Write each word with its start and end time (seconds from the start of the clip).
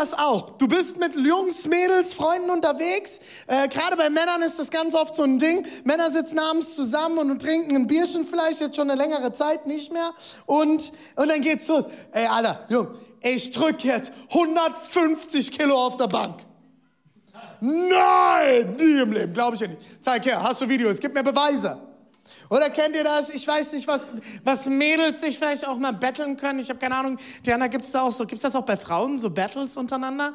das 0.00 0.14
auch? 0.14 0.56
Du 0.56 0.66
bist 0.66 0.98
mit 0.98 1.14
Jungs, 1.14 1.66
Mädels, 1.68 2.14
Freunden 2.14 2.50
unterwegs. 2.50 3.20
Äh, 3.46 3.68
Gerade 3.68 3.96
bei 3.96 4.08
Männern 4.08 4.42
ist 4.42 4.58
das 4.58 4.70
ganz 4.70 4.94
oft 4.94 5.14
so 5.14 5.22
ein 5.22 5.38
Ding. 5.38 5.66
Männer 5.84 6.10
sitzen 6.10 6.38
abends 6.38 6.74
zusammen 6.74 7.30
und 7.30 7.42
trinken 7.42 7.76
ein 7.76 7.86
Bierchen 7.86 8.24
vielleicht 8.24 8.60
jetzt 8.60 8.76
schon 8.76 8.90
eine 8.90 9.00
längere 9.00 9.32
Zeit 9.32 9.66
nicht 9.66 9.92
mehr. 9.92 10.10
Und, 10.46 10.92
und 11.16 11.30
dann 11.30 11.40
geht's 11.42 11.68
los. 11.68 11.84
Ey, 12.12 12.26
Alter, 12.26 12.64
Jung, 12.68 12.88
ich 13.22 13.50
drück 13.50 13.84
jetzt 13.84 14.10
150 14.30 15.52
Kilo 15.52 15.74
auf 15.74 15.96
der 15.96 16.08
Bank. 16.08 16.46
Nein, 17.60 18.76
nie 18.78 19.02
im 19.02 19.12
Leben, 19.12 19.32
glaube 19.34 19.54
ich 19.54 19.60
ja 19.60 19.68
nicht. 19.68 19.82
Zeig 20.02 20.24
her, 20.24 20.42
hast 20.42 20.62
du 20.62 20.68
Videos, 20.68 20.98
gib 20.98 21.14
mir 21.14 21.22
Beweise. 21.22 21.89
Oder 22.48 22.70
kennt 22.70 22.96
ihr 22.96 23.04
das? 23.04 23.30
Ich 23.30 23.46
weiß 23.46 23.72
nicht, 23.72 23.86
was, 23.86 24.12
was 24.44 24.66
Mädels 24.66 25.20
sich 25.20 25.38
vielleicht 25.38 25.66
auch 25.66 25.76
mal 25.76 25.92
betteln 25.92 26.36
können. 26.36 26.58
Ich 26.58 26.68
habe 26.68 26.78
keine 26.78 26.96
Ahnung. 26.96 27.18
Diana, 27.44 27.66
gibt's 27.68 27.90
da 27.92 28.02
auch 28.02 28.12
so, 28.12 28.26
gibt's 28.26 28.42
das 28.42 28.56
auch 28.56 28.64
bei 28.64 28.76
Frauen, 28.76 29.18
so 29.18 29.30
Battles 29.30 29.76
untereinander? 29.76 30.34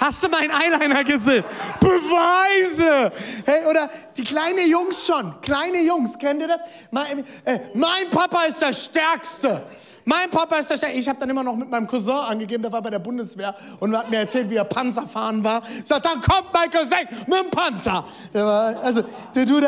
Hast 0.00 0.22
du 0.22 0.28
meinen 0.30 0.50
Eyeliner 0.50 1.04
gesehen? 1.04 1.44
Beweise! 1.78 3.12
Hey, 3.44 3.66
oder 3.66 3.90
die 4.16 4.24
kleine 4.24 4.62
Jungs 4.62 5.06
schon. 5.06 5.38
Kleine 5.42 5.82
Jungs, 5.82 6.18
kennt 6.18 6.40
ihr 6.40 6.48
das? 6.48 6.60
Mein, 6.90 7.22
äh, 7.44 7.58
mein 7.74 8.08
Papa 8.10 8.44
ist 8.44 8.62
der 8.62 8.72
Stärkste. 8.72 9.62
Mein 10.04 10.30
Papa 10.30 10.56
ist 10.56 10.70
der 10.70 10.76
Stärkste. 10.76 10.98
Ich 10.98 11.08
habe 11.08 11.18
dann 11.20 11.30
immer 11.30 11.42
noch 11.42 11.56
mit 11.56 11.70
meinem 11.70 11.86
Cousin 11.86 12.12
angegeben, 12.12 12.62
der 12.62 12.72
war 12.72 12.82
bei 12.82 12.90
der 12.90 12.98
Bundeswehr 12.98 13.54
und 13.78 13.96
hat 13.96 14.10
mir 14.10 14.18
erzählt, 14.18 14.50
wie 14.50 14.56
er 14.56 14.64
Panzer 14.64 15.06
fahren 15.06 15.42
war. 15.44 15.62
Ich 15.78 15.86
sag, 15.86 16.02
dann 16.02 16.20
kommt 16.20 16.52
mein 16.52 16.70
Cousin 16.70 17.06
mit 17.26 17.38
dem 17.38 17.50
Panzer. 17.50 18.04
War, 18.32 18.82
also, 18.82 19.02
der, 19.34 19.44
du, 19.44 19.60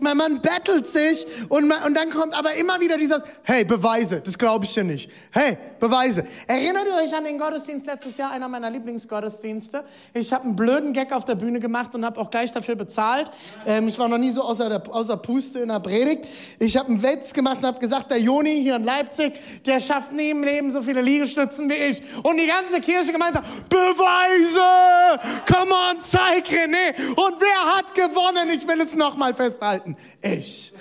mein 0.00 0.16
Mann 0.16 0.40
battelt 0.40 0.86
sich 0.86 1.26
und, 1.48 1.72
und 1.72 1.96
dann 1.96 2.10
kommt 2.10 2.36
aber 2.36 2.54
immer 2.54 2.80
wieder 2.80 2.96
dieser, 2.96 3.22
hey, 3.42 3.64
Beweise, 3.64 4.20
das 4.20 4.36
glaube 4.38 4.64
ich 4.64 4.72
dir 4.72 4.84
nicht. 4.84 5.10
Hey, 5.30 5.58
Beweise. 5.78 6.26
Erinnert 6.46 6.86
ihr 6.86 6.94
euch 6.94 7.14
an 7.14 7.24
den 7.24 7.38
Gottesdienst 7.38 7.86
letztes 7.86 8.16
Jahr, 8.16 8.30
einer 8.30 8.48
meiner 8.48 8.70
Lieblingsgottesdienste? 8.70 9.84
Ich 10.14 10.32
habe 10.32 10.44
einen 10.44 10.56
blöden 10.56 10.92
Gag 10.92 11.12
auf 11.12 11.24
der 11.24 11.34
Bühne 11.34 11.60
gemacht 11.60 11.94
und 11.94 12.04
habe 12.04 12.20
auch 12.20 12.30
gleich 12.30 12.52
dafür 12.52 12.76
bezahlt. 12.76 13.30
Ähm, 13.66 13.88
ich 13.88 13.98
war 13.98 14.08
noch 14.08 14.18
nie 14.18 14.30
so 14.30 14.42
außer, 14.42 14.68
der, 14.68 14.82
außer 14.94 15.16
Puste 15.16 15.60
in 15.60 15.68
der 15.68 15.80
Predigt. 15.80 16.26
Ich 16.58 16.76
habe 16.76 16.88
einen 16.88 17.02
Witz 17.02 17.32
gemacht 17.32 17.58
und 17.58 17.66
habe 17.66 17.78
gesagt, 17.78 18.10
der 18.10 18.20
Joni 18.20 18.62
hier 18.62 18.76
in 18.76 18.84
Leipzig, 18.84 19.34
der 19.66 19.80
schafft 19.80 20.12
nie 20.12 20.30
im 20.30 20.42
Leben 20.42 20.70
so 20.70 20.82
viele 20.82 21.00
Liegestützen 21.00 21.68
wie 21.68 21.74
ich. 21.74 22.02
Und 22.22 22.38
die 22.38 22.46
ganze 22.46 22.80
Kirche 22.80 23.12
gemeinsam, 23.12 23.44
Beweise! 23.68 25.20
Come 25.52 25.72
on, 25.72 26.00
zeig 26.00 26.46
René! 26.46 26.94
Und 27.08 27.40
wer 27.40 27.76
hat 27.76 27.94
gewonnen? 27.94 28.50
Ich 28.54 28.66
will 28.66 28.80
es 28.80 28.94
nochmal 28.94 29.34
festhalten. 29.34 29.96
Ich. 30.22 30.72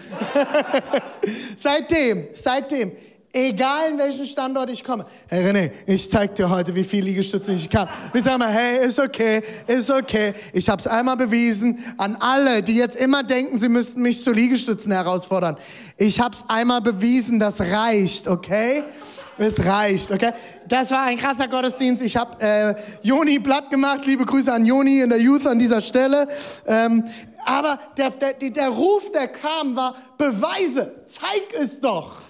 seitdem, 1.57 2.27
seitdem, 2.33 2.91
egal 3.35 3.91
in 3.91 3.99
welchen 3.99 4.25
Standort 4.25 4.69
ich 4.69 4.83
komme, 4.83 5.05
hey 5.27 5.45
René, 5.45 5.71
ich 5.85 6.09
zeig 6.09 6.35
dir 6.35 6.49
heute, 6.49 6.73
wie 6.73 6.83
viel 6.83 7.03
Liegestütze 7.03 7.53
ich 7.53 7.69
kann. 7.69 7.89
Und 8.13 8.19
ich 8.19 8.25
mal, 8.25 8.47
hey, 8.47 8.87
ist 8.87 8.97
okay, 8.97 9.43
ist 9.67 9.91
okay. 9.91 10.33
Ich 10.53 10.69
habe 10.69 10.79
es 10.79 10.87
einmal 10.87 11.17
bewiesen 11.17 11.83
an 11.97 12.15
alle, 12.19 12.63
die 12.63 12.75
jetzt 12.75 12.95
immer 12.95 13.23
denken, 13.23 13.59
sie 13.59 13.69
müssten 13.69 14.01
mich 14.01 14.23
zu 14.23 14.31
Liegestützen 14.31 14.91
herausfordern. 14.91 15.57
Ich 15.97 16.19
habe 16.19 16.35
es 16.35 16.43
einmal 16.47 16.81
bewiesen, 16.81 17.39
das 17.39 17.59
reicht, 17.59 18.27
okay? 18.27 18.83
Es 19.37 19.65
reicht, 19.65 20.11
okay? 20.11 20.31
Das 20.65 20.91
war 20.91 21.03
ein 21.03 21.17
krasser 21.17 21.49
Gottesdienst. 21.49 22.01
Ich 22.03 22.15
habe 22.15 22.39
äh, 22.39 22.75
Joni 23.01 23.39
platt 23.39 23.69
gemacht. 23.69 24.05
Liebe 24.05 24.23
Grüße 24.23 24.51
an 24.51 24.65
Joni 24.65 25.01
in 25.01 25.09
der 25.09 25.19
Youth 25.19 25.45
an 25.45 25.59
dieser 25.59 25.81
Stelle. 25.81 26.25
Ähm, 26.65 27.03
aber 27.45 27.77
der, 27.97 28.11
der, 28.11 28.33
der 28.33 28.69
Ruf, 28.69 29.11
der 29.11 29.27
kam, 29.27 29.75
war 29.75 29.93
Beweise. 30.17 30.95
Zeig 31.03 31.53
es 31.59 31.81
doch. 31.81 32.24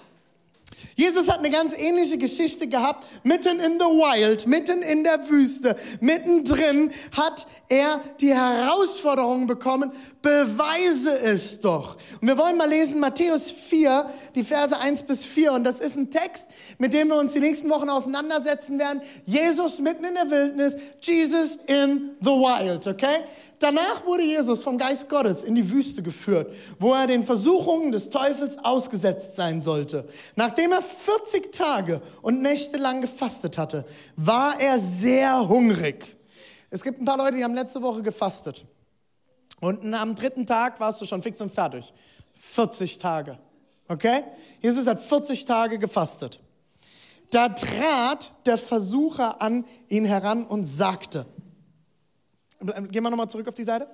Jesus 0.96 1.28
hat 1.28 1.40
eine 1.40 1.50
ganz 1.50 1.76
ähnliche 1.76 2.16
Geschichte 2.16 2.66
gehabt. 2.66 3.06
Mitten 3.22 3.60
in 3.60 3.78
the 3.78 3.84
wild, 3.84 4.46
mitten 4.46 4.80
in 4.80 5.04
der 5.04 5.28
Wüste, 5.28 5.76
mittendrin 6.00 6.90
hat 7.14 7.46
er 7.68 8.00
die 8.18 8.34
Herausforderung 8.34 9.46
bekommen, 9.46 9.92
beweise 10.22 11.10
es 11.20 11.60
doch. 11.60 11.98
Und 12.22 12.28
wir 12.28 12.38
wollen 12.38 12.56
mal 12.56 12.68
lesen 12.68 12.98
Matthäus 12.98 13.50
4, 13.50 14.10
die 14.34 14.42
Verse 14.42 14.78
1 14.78 15.02
bis 15.02 15.26
4. 15.26 15.52
Und 15.52 15.64
das 15.64 15.80
ist 15.80 15.96
ein 15.96 16.10
Text, 16.10 16.48
mit 16.78 16.94
dem 16.94 17.08
wir 17.08 17.16
uns 17.16 17.34
die 17.34 17.40
nächsten 17.40 17.68
Wochen 17.68 17.90
auseinandersetzen 17.90 18.78
werden. 18.78 19.02
Jesus 19.26 19.78
mitten 19.80 20.04
in 20.06 20.14
der 20.14 20.30
Wildnis, 20.30 20.78
Jesus 21.02 21.58
in 21.66 22.12
the 22.22 22.30
wild, 22.30 22.86
okay? 22.86 23.24
Danach 23.58 24.04
wurde 24.04 24.22
Jesus 24.22 24.62
vom 24.62 24.76
Geist 24.76 25.08
Gottes 25.08 25.42
in 25.42 25.54
die 25.54 25.70
Wüste 25.70 26.02
geführt, 26.02 26.52
wo 26.78 26.92
er 26.92 27.06
den 27.06 27.24
Versuchungen 27.24 27.90
des 27.90 28.10
Teufels 28.10 28.58
ausgesetzt 28.58 29.36
sein 29.36 29.60
sollte. 29.60 30.06
Nachdem 30.34 30.72
er 30.72 30.82
40 30.82 31.52
Tage 31.52 32.02
und 32.20 32.42
Nächte 32.42 32.78
lang 32.78 33.00
gefastet 33.00 33.56
hatte, 33.56 33.86
war 34.16 34.60
er 34.60 34.78
sehr 34.78 35.48
hungrig. 35.48 36.16
Es 36.68 36.82
gibt 36.82 37.00
ein 37.00 37.06
paar 37.06 37.16
Leute, 37.16 37.36
die 37.36 37.44
haben 37.44 37.54
letzte 37.54 37.80
Woche 37.80 38.02
gefastet. 38.02 38.66
Und 39.60 39.94
am 39.94 40.14
dritten 40.14 40.44
Tag 40.44 40.78
warst 40.78 41.00
du 41.00 41.06
schon 41.06 41.22
fix 41.22 41.40
und 41.40 41.50
fertig. 41.50 41.92
40 42.34 42.98
Tage. 42.98 43.38
Okay? 43.88 44.22
Jesus 44.60 44.86
hat 44.86 45.00
40 45.00 45.46
Tage 45.46 45.78
gefastet. 45.78 46.40
Da 47.30 47.48
trat 47.48 48.32
der 48.44 48.58
Versucher 48.58 49.40
an 49.40 49.64
ihn 49.88 50.04
heran 50.04 50.44
und 50.44 50.64
sagte, 50.64 51.26
Gehen 52.66 53.02
wir 53.02 53.10
nochmal 53.10 53.28
zurück 53.28 53.48
auf 53.48 53.54
die 53.54 53.64
Seite. 53.64 53.86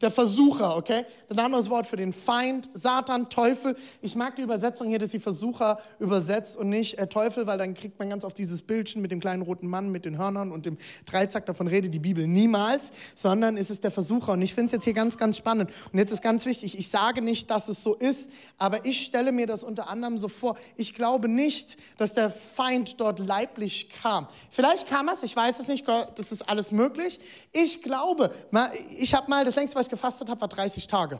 Der 0.00 0.12
Versucher, 0.12 0.76
okay? 0.76 1.04
Ein 1.28 1.40
anderes 1.40 1.70
Wort 1.70 1.84
für 1.84 1.96
den 1.96 2.12
Feind, 2.12 2.70
Satan, 2.72 3.30
Teufel. 3.30 3.74
Ich 4.00 4.14
mag 4.14 4.36
die 4.36 4.42
Übersetzung 4.42 4.86
hier, 4.86 5.00
dass 5.00 5.10
sie 5.10 5.18
Versucher 5.18 5.80
übersetzt 5.98 6.56
und 6.56 6.68
nicht 6.68 6.98
äh, 6.98 7.08
Teufel, 7.08 7.48
weil 7.48 7.58
dann 7.58 7.74
kriegt 7.74 7.98
man 7.98 8.08
ganz 8.08 8.22
oft 8.22 8.38
dieses 8.38 8.62
Bildchen 8.62 9.02
mit 9.02 9.10
dem 9.10 9.18
kleinen 9.18 9.42
roten 9.42 9.66
Mann 9.66 9.90
mit 9.90 10.04
den 10.04 10.16
Hörnern 10.16 10.52
und 10.52 10.66
dem 10.66 10.78
Dreizack. 11.04 11.46
Davon 11.46 11.66
redet 11.66 11.92
die 11.92 11.98
Bibel 11.98 12.28
niemals, 12.28 12.92
sondern 13.16 13.56
es 13.56 13.70
ist 13.70 13.82
der 13.82 13.90
Versucher. 13.90 14.34
Und 14.34 14.42
ich 14.42 14.54
finde 14.54 14.66
es 14.66 14.72
jetzt 14.72 14.84
hier 14.84 14.94
ganz, 14.94 15.18
ganz 15.18 15.36
spannend. 15.36 15.68
Und 15.92 15.98
jetzt 15.98 16.12
ist 16.12 16.22
ganz 16.22 16.46
wichtig, 16.46 16.78
ich 16.78 16.88
sage 16.88 17.20
nicht, 17.20 17.50
dass 17.50 17.68
es 17.68 17.82
so 17.82 17.96
ist, 17.96 18.30
aber 18.56 18.84
ich 18.86 19.04
stelle 19.04 19.32
mir 19.32 19.48
das 19.48 19.64
unter 19.64 19.88
anderem 19.88 20.20
so 20.20 20.28
vor. 20.28 20.56
Ich 20.76 20.94
glaube 20.94 21.26
nicht, 21.26 21.76
dass 21.96 22.14
der 22.14 22.30
Feind 22.30 23.00
dort 23.00 23.18
leiblich 23.18 23.88
kam. 23.90 24.28
Vielleicht 24.50 24.88
kam 24.88 25.08
es, 25.08 25.24
ich 25.24 25.34
weiß 25.34 25.58
es 25.58 25.66
nicht, 25.66 25.88
das 25.88 26.30
ist 26.30 26.42
alles 26.42 26.70
möglich. 26.70 27.18
Ich 27.52 27.82
glaube, 27.82 28.32
ich 28.96 29.14
habe 29.14 29.28
mal 29.28 29.44
das 29.44 29.56
längste, 29.56 29.76
was 29.76 29.87
ich 29.88 29.90
gefastet 29.90 30.28
habe, 30.28 30.40
war 30.40 30.48
30 30.48 30.86
Tage. 30.86 31.18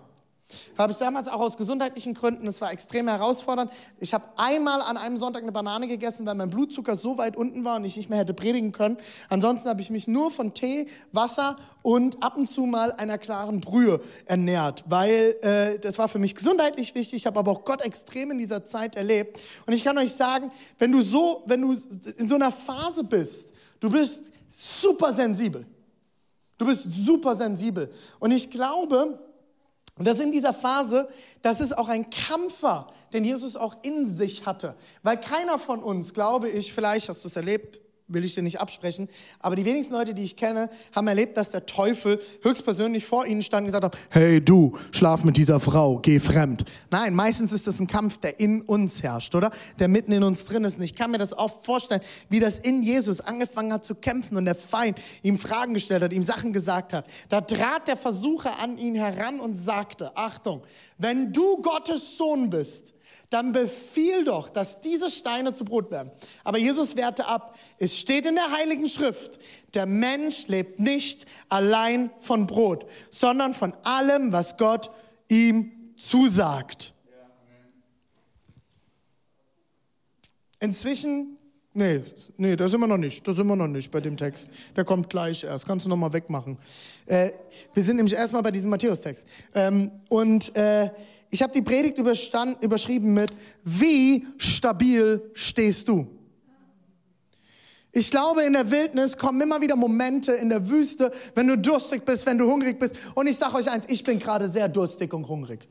Habe 0.78 0.92
ich 0.92 0.98
damals 0.98 1.28
auch 1.28 1.40
aus 1.40 1.58
gesundheitlichen 1.58 2.14
Gründen, 2.14 2.46
es 2.46 2.62
war 2.62 2.72
extrem 2.72 3.06
herausfordernd. 3.06 3.70
Ich 3.98 4.14
habe 4.14 4.24
einmal 4.36 4.80
an 4.80 4.96
einem 4.96 5.18
Sonntag 5.18 5.42
eine 5.42 5.52
Banane 5.52 5.88
gegessen, 5.88 6.24
weil 6.24 6.36
mein 6.36 6.48
Blutzucker 6.48 6.96
so 6.96 7.18
weit 7.18 7.36
unten 7.36 7.64
war 7.64 7.76
und 7.76 7.84
ich 7.84 7.98
nicht 7.98 8.08
mehr 8.08 8.20
hätte 8.20 8.32
predigen 8.32 8.72
können. 8.72 8.96
Ansonsten 9.28 9.68
habe 9.68 9.82
ich 9.82 9.90
mich 9.90 10.08
nur 10.08 10.30
von 10.30 10.54
Tee, 10.54 10.88
Wasser 11.12 11.58
und 11.82 12.22
ab 12.22 12.38
und 12.38 12.46
zu 12.46 12.62
mal 12.62 12.92
einer 12.92 13.18
klaren 13.18 13.60
Brühe 13.60 14.00
ernährt, 14.24 14.84
weil 14.88 15.36
äh, 15.42 15.78
das 15.80 15.98
war 15.98 16.08
für 16.08 16.18
mich 16.18 16.34
gesundheitlich 16.34 16.94
wichtig. 16.94 17.18
Ich 17.18 17.26
habe 17.26 17.38
aber 17.38 17.50
auch 17.50 17.64
Gott 17.64 17.82
extrem 17.82 18.30
in 18.30 18.38
dieser 18.38 18.64
Zeit 18.64 18.96
erlebt. 18.96 19.40
Und 19.66 19.74
ich 19.74 19.84
kann 19.84 19.98
euch 19.98 20.14
sagen, 20.14 20.50
wenn 20.78 20.92
du 20.92 21.02
so, 21.02 21.42
wenn 21.44 21.60
du 21.60 21.76
in 22.16 22.26
so 22.26 22.36
einer 22.36 22.52
Phase 22.52 23.04
bist, 23.04 23.52
du 23.80 23.90
bist 23.90 24.24
super 24.48 25.12
sensibel. 25.12 25.66
Du 26.58 26.66
bist 26.66 26.88
super 26.92 27.34
sensibel. 27.34 27.90
Und 28.18 28.32
ich 28.32 28.50
glaube, 28.50 29.18
dass 29.98 30.18
in 30.18 30.30
dieser 30.30 30.52
Phase, 30.52 31.08
dass 31.42 31.60
es 31.60 31.72
auch 31.72 31.88
ein 31.88 32.08
Kampf 32.10 32.62
war, 32.62 32.92
den 33.12 33.24
Jesus 33.24 33.56
auch 33.56 33.76
in 33.82 34.06
sich 34.06 34.46
hatte. 34.46 34.76
Weil 35.02 35.20
keiner 35.20 35.58
von 35.58 35.82
uns, 35.82 36.14
glaube 36.14 36.48
ich, 36.48 36.72
vielleicht 36.72 37.08
hast 37.08 37.24
du 37.24 37.28
es 37.28 37.36
erlebt, 37.36 37.80
will 38.08 38.24
ich 38.24 38.34
dir 38.34 38.42
nicht 38.42 38.60
absprechen, 38.60 39.08
aber 39.40 39.54
die 39.56 39.64
wenigsten 39.64 39.94
Leute, 39.94 40.14
die 40.14 40.24
ich 40.24 40.36
kenne, 40.36 40.70
haben 40.94 41.06
erlebt, 41.06 41.36
dass 41.36 41.50
der 41.50 41.66
Teufel 41.66 42.20
höchstpersönlich 42.42 43.04
vor 43.04 43.26
ihnen 43.26 43.42
stand 43.42 43.62
und 43.62 43.66
gesagt 43.66 43.84
hat, 43.84 43.98
hey 44.10 44.40
du, 44.40 44.76
schlaf 44.92 45.24
mit 45.24 45.36
dieser 45.36 45.60
Frau, 45.60 45.98
geh 45.98 46.18
fremd. 46.18 46.64
Nein, 46.90 47.14
meistens 47.14 47.52
ist 47.52 47.66
das 47.66 47.80
ein 47.80 47.86
Kampf, 47.86 48.18
der 48.18 48.40
in 48.40 48.62
uns 48.62 49.02
herrscht, 49.02 49.34
oder? 49.34 49.50
Der 49.78 49.88
mitten 49.88 50.12
in 50.12 50.22
uns 50.22 50.44
drin 50.46 50.64
ist. 50.64 50.78
Und 50.78 50.84
ich 50.84 50.94
kann 50.94 51.10
mir 51.10 51.18
das 51.18 51.36
oft 51.36 51.64
vorstellen, 51.64 52.00
wie 52.28 52.40
das 52.40 52.58
in 52.58 52.82
Jesus 52.82 53.20
angefangen 53.20 53.72
hat 53.72 53.84
zu 53.84 53.94
kämpfen 53.94 54.36
und 54.36 54.46
der 54.46 54.54
Feind 54.54 54.98
ihm 55.22 55.38
Fragen 55.38 55.74
gestellt 55.74 56.02
hat, 56.02 56.12
ihm 56.12 56.22
Sachen 56.22 56.52
gesagt 56.52 56.92
hat. 56.92 57.06
Da 57.28 57.40
trat 57.42 57.88
der 57.88 57.96
Versucher 57.96 58.58
an 58.58 58.78
ihn 58.78 58.94
heran 58.94 59.40
und 59.40 59.54
sagte, 59.54 60.16
Achtung, 60.16 60.62
wenn 60.96 61.32
du 61.32 61.60
Gottes 61.60 62.16
Sohn 62.16 62.50
bist, 62.50 62.94
dann 63.30 63.52
befiehl 63.52 64.24
doch, 64.24 64.48
dass 64.48 64.80
diese 64.80 65.10
Steine 65.10 65.52
zu 65.52 65.64
Brot 65.64 65.90
werden. 65.90 66.10
Aber 66.44 66.58
Jesus 66.58 66.96
wehrte 66.96 67.26
ab. 67.26 67.58
Es 67.78 67.98
steht 67.98 68.26
in 68.26 68.34
der 68.34 68.50
Heiligen 68.52 68.88
Schrift, 68.88 69.38
der 69.74 69.86
Mensch 69.86 70.46
lebt 70.48 70.80
nicht 70.80 71.26
allein 71.48 72.10
von 72.20 72.46
Brot, 72.46 72.86
sondern 73.10 73.54
von 73.54 73.74
allem, 73.84 74.32
was 74.32 74.56
Gott 74.56 74.90
ihm 75.28 75.72
zusagt. 75.96 76.94
Inzwischen, 80.60 81.38
nee, 81.72 82.02
nee, 82.36 82.56
da 82.56 82.66
sind 82.66 82.80
wir 82.80 82.88
noch 82.88 82.96
nicht, 82.96 83.26
da 83.26 83.32
sind 83.32 83.46
wir 83.46 83.54
noch 83.54 83.68
nicht 83.68 83.90
bei 83.92 84.00
dem 84.00 84.16
Text. 84.16 84.50
Der 84.74 84.84
kommt 84.84 85.08
gleich 85.08 85.44
erst, 85.44 85.66
kannst 85.66 85.86
du 85.86 85.90
noch 85.90 85.96
mal 85.96 86.12
wegmachen. 86.12 86.58
Äh, 87.06 87.30
wir 87.74 87.82
sind 87.82 87.96
nämlich 87.96 88.14
erstmal 88.14 88.42
bei 88.42 88.50
diesem 88.50 88.70
Matthäus-Text. 88.70 89.26
Ähm, 89.54 89.92
und 90.08 90.54
äh, 90.56 90.90
ich 91.30 91.42
habe 91.42 91.52
die 91.52 91.62
Predigt 91.62 91.98
überschrieben 91.98 93.12
mit, 93.12 93.30
wie 93.64 94.26
stabil 94.38 95.30
stehst 95.34 95.88
du? 95.88 96.06
Ich 97.92 98.10
glaube, 98.10 98.42
in 98.42 98.52
der 98.52 98.70
Wildnis 98.70 99.16
kommen 99.16 99.40
immer 99.40 99.60
wieder 99.60 99.74
Momente 99.74 100.32
in 100.32 100.50
der 100.50 100.68
Wüste, 100.68 101.10
wenn 101.34 101.48
du 101.48 101.56
durstig 101.56 102.04
bist, 102.04 102.26
wenn 102.26 102.38
du 102.38 102.50
hungrig 102.50 102.78
bist. 102.78 102.96
Und 103.14 103.26
ich 103.26 103.36
sage 103.36 103.56
euch 103.56 103.70
eins, 103.70 103.86
ich 103.88 104.04
bin 104.04 104.18
gerade 104.18 104.46
sehr 104.48 104.68
durstig 104.68 105.12
und 105.12 105.26
hungrig. 105.26 105.68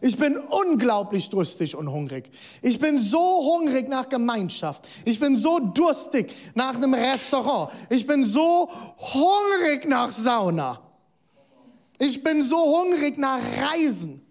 Ich 0.00 0.18
bin 0.18 0.36
unglaublich 0.36 1.28
durstig 1.28 1.76
und 1.76 1.90
hungrig. 1.90 2.28
Ich 2.60 2.78
bin 2.78 2.98
so 2.98 3.18
hungrig 3.18 3.88
nach 3.88 4.08
Gemeinschaft. 4.08 4.88
Ich 5.04 5.20
bin 5.20 5.36
so 5.36 5.60
durstig 5.60 6.32
nach 6.54 6.74
einem 6.74 6.94
Restaurant. 6.94 7.72
Ich 7.88 8.04
bin 8.06 8.24
so 8.24 8.68
hungrig 8.98 9.86
nach 9.86 10.10
Sauna. 10.10 10.80
Ich 12.00 12.22
bin 12.22 12.42
so 12.42 12.56
hungrig 12.56 13.16
nach 13.16 13.40
Reisen. 13.60 14.21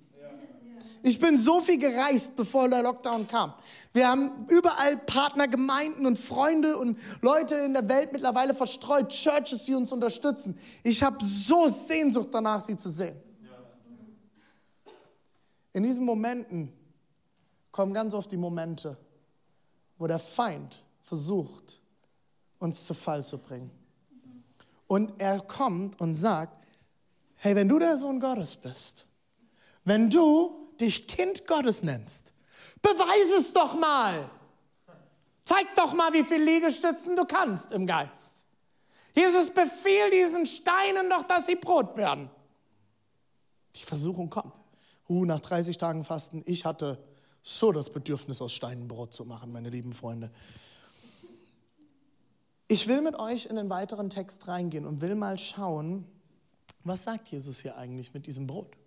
Ich 1.03 1.19
bin 1.19 1.35
so 1.35 1.61
viel 1.61 1.79
gereist, 1.79 2.35
bevor 2.35 2.69
der 2.69 2.83
Lockdown 2.83 3.27
kam. 3.27 3.53
Wir 3.91 4.07
haben 4.07 4.45
überall 4.49 4.97
Partnergemeinden 4.97 6.05
und 6.05 6.17
Freunde 6.17 6.77
und 6.77 6.97
Leute 7.21 7.55
in 7.55 7.73
der 7.73 7.89
Welt 7.89 8.13
mittlerweile 8.13 8.53
verstreut, 8.53 9.09
Churches, 9.09 9.65
die 9.65 9.73
uns 9.73 9.91
unterstützen. 9.91 10.57
Ich 10.83 11.01
habe 11.01 11.23
so 11.23 11.67
Sehnsucht 11.67 12.29
danach, 12.31 12.61
sie 12.61 12.77
zu 12.77 12.89
sehen. 12.89 13.15
In 15.73 15.83
diesen 15.83 16.05
Momenten 16.05 16.71
kommen 17.71 17.93
ganz 17.93 18.13
oft 18.13 18.31
die 18.31 18.37
Momente, 18.37 18.97
wo 19.97 20.05
der 20.05 20.19
Feind 20.19 20.83
versucht, 21.01 21.81
uns 22.59 22.85
zu 22.85 22.93
Fall 22.93 23.23
zu 23.23 23.37
bringen. 23.37 23.71
Und 24.87 25.19
er 25.19 25.39
kommt 25.39 25.99
und 26.01 26.15
sagt, 26.15 26.65
hey, 27.35 27.55
wenn 27.55 27.67
du 27.67 27.79
der 27.79 27.97
Sohn 27.97 28.19
Gottes 28.19 28.55
bist, 28.55 29.07
wenn 29.83 30.09
du 30.09 30.60
dich 30.81 31.07
Kind 31.07 31.47
Gottes 31.47 31.83
nennst, 31.83 32.33
beweise 32.81 33.37
es 33.39 33.53
doch 33.53 33.77
mal. 33.77 34.29
Zeig 35.43 35.75
doch 35.75 35.93
mal, 35.93 36.13
wie 36.13 36.23
viele 36.23 36.45
Liegestützen 36.45 37.15
du 37.15 37.25
kannst 37.25 37.71
im 37.71 37.85
Geist. 37.85 38.45
Jesus 39.13 39.49
befiehlt 39.49 40.13
diesen 40.13 40.45
Steinen 40.45 41.09
doch, 41.09 41.23
dass 41.23 41.47
sie 41.47 41.55
Brot 41.55 41.97
werden. 41.97 42.29
Die 43.75 43.83
Versuchung 43.83 44.29
kommt. 44.29 44.55
Uh, 45.09 45.25
nach 45.25 45.41
30 45.41 45.77
Tagen 45.77 46.05
Fasten, 46.05 46.41
ich 46.45 46.63
hatte 46.63 46.97
so 47.43 47.71
das 47.71 47.89
Bedürfnis, 47.89 48.41
aus 48.41 48.53
Steinen 48.53 48.87
Brot 48.87 49.13
zu 49.13 49.25
machen, 49.25 49.51
meine 49.51 49.69
lieben 49.69 49.93
Freunde. 49.93 50.31
Ich 52.67 52.87
will 52.87 53.01
mit 53.01 53.17
euch 53.19 53.47
in 53.47 53.57
den 53.57 53.69
weiteren 53.69 54.09
Text 54.09 54.47
reingehen 54.47 54.85
und 54.85 55.01
will 55.01 55.15
mal 55.15 55.37
schauen, 55.37 56.05
was 56.85 57.03
sagt 57.03 57.27
Jesus 57.27 57.61
hier 57.61 57.77
eigentlich 57.77 58.13
mit 58.13 58.25
diesem 58.25 58.47
Brot? 58.47 58.77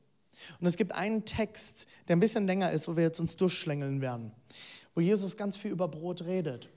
Und 0.61 0.67
es 0.67 0.77
gibt 0.77 0.93
einen 0.93 1.25
Text, 1.25 1.87
der 2.09 2.17
ein 2.17 2.21
bisschen 2.21 2.47
länger 2.47 2.73
ist, 2.73 2.89
wo 2.89 2.97
wir 2.97 3.05
jetzt 3.05 3.21
uns 3.21 3.37
durchschlängeln 3.37 4.01
werden, 4.01 4.33
wo 4.95 5.01
Jesus 5.01 5.37
ganz 5.37 5.57
viel 5.57 5.71
über 5.71 5.89
Brot 5.89 6.25
redet. 6.25 6.69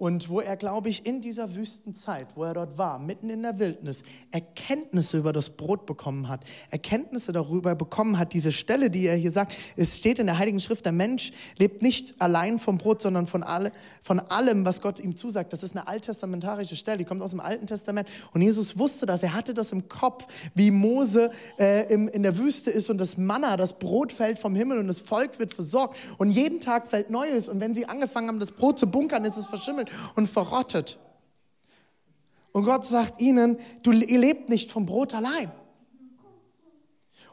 Und 0.00 0.30
wo 0.30 0.40
er, 0.40 0.56
glaube 0.56 0.88
ich, 0.88 1.04
in 1.04 1.20
dieser 1.20 1.54
Wüstenzeit, 1.54 2.34
wo 2.34 2.44
er 2.44 2.54
dort 2.54 2.78
war, 2.78 2.98
mitten 2.98 3.28
in 3.28 3.42
der 3.42 3.58
Wildnis, 3.58 4.02
Erkenntnisse 4.30 5.18
über 5.18 5.34
das 5.34 5.50
Brot 5.50 5.84
bekommen 5.84 6.26
hat, 6.26 6.40
Erkenntnisse 6.70 7.32
darüber 7.32 7.74
bekommen 7.74 8.18
hat, 8.18 8.32
diese 8.32 8.50
Stelle, 8.50 8.88
die 8.88 9.06
er 9.06 9.16
hier 9.16 9.30
sagt, 9.30 9.52
es 9.76 9.98
steht 9.98 10.18
in 10.18 10.24
der 10.24 10.38
Heiligen 10.38 10.58
Schrift, 10.58 10.86
der 10.86 10.92
Mensch 10.92 11.32
lebt 11.58 11.82
nicht 11.82 12.18
allein 12.18 12.58
vom 12.58 12.78
Brot, 12.78 13.02
sondern 13.02 13.26
von, 13.26 13.42
alle, 13.42 13.72
von 14.00 14.20
allem, 14.20 14.64
was 14.64 14.80
Gott 14.80 15.00
ihm 15.00 15.16
zusagt. 15.16 15.52
Das 15.52 15.62
ist 15.62 15.76
eine 15.76 15.86
alttestamentarische 15.86 16.76
Stelle, 16.76 16.96
die 16.96 17.04
kommt 17.04 17.20
aus 17.20 17.32
dem 17.32 17.40
Alten 17.40 17.66
Testament. 17.66 18.08
Und 18.32 18.40
Jesus 18.40 18.78
wusste 18.78 19.04
das, 19.04 19.22
er 19.22 19.34
hatte 19.34 19.52
das 19.52 19.70
im 19.70 19.90
Kopf, 19.90 20.26
wie 20.54 20.70
Mose 20.70 21.30
äh, 21.58 21.92
im, 21.92 22.08
in 22.08 22.22
der 22.22 22.38
Wüste 22.38 22.70
ist 22.70 22.88
und 22.88 22.96
das 22.96 23.18
Manna, 23.18 23.58
das 23.58 23.78
Brot 23.78 24.12
fällt 24.12 24.38
vom 24.38 24.54
Himmel 24.54 24.78
und 24.78 24.88
das 24.88 25.00
Volk 25.00 25.38
wird 25.38 25.52
versorgt. 25.52 25.98
Und 26.16 26.30
jeden 26.30 26.62
Tag 26.62 26.88
fällt 26.88 27.10
Neues. 27.10 27.50
Und 27.50 27.60
wenn 27.60 27.74
sie 27.74 27.84
angefangen 27.84 28.28
haben, 28.28 28.40
das 28.40 28.52
Brot 28.52 28.78
zu 28.78 28.86
bunkern, 28.86 29.26
ist 29.26 29.36
es 29.36 29.44
verschimmelt 29.44 29.89
und 30.14 30.28
verrottet. 30.28 30.98
Und 32.52 32.64
Gott 32.64 32.84
sagt 32.84 33.20
ihnen, 33.20 33.58
du, 33.82 33.92
ihr 33.92 34.18
lebt 34.18 34.48
nicht 34.48 34.70
vom 34.70 34.86
Brot 34.86 35.14
allein. 35.14 35.52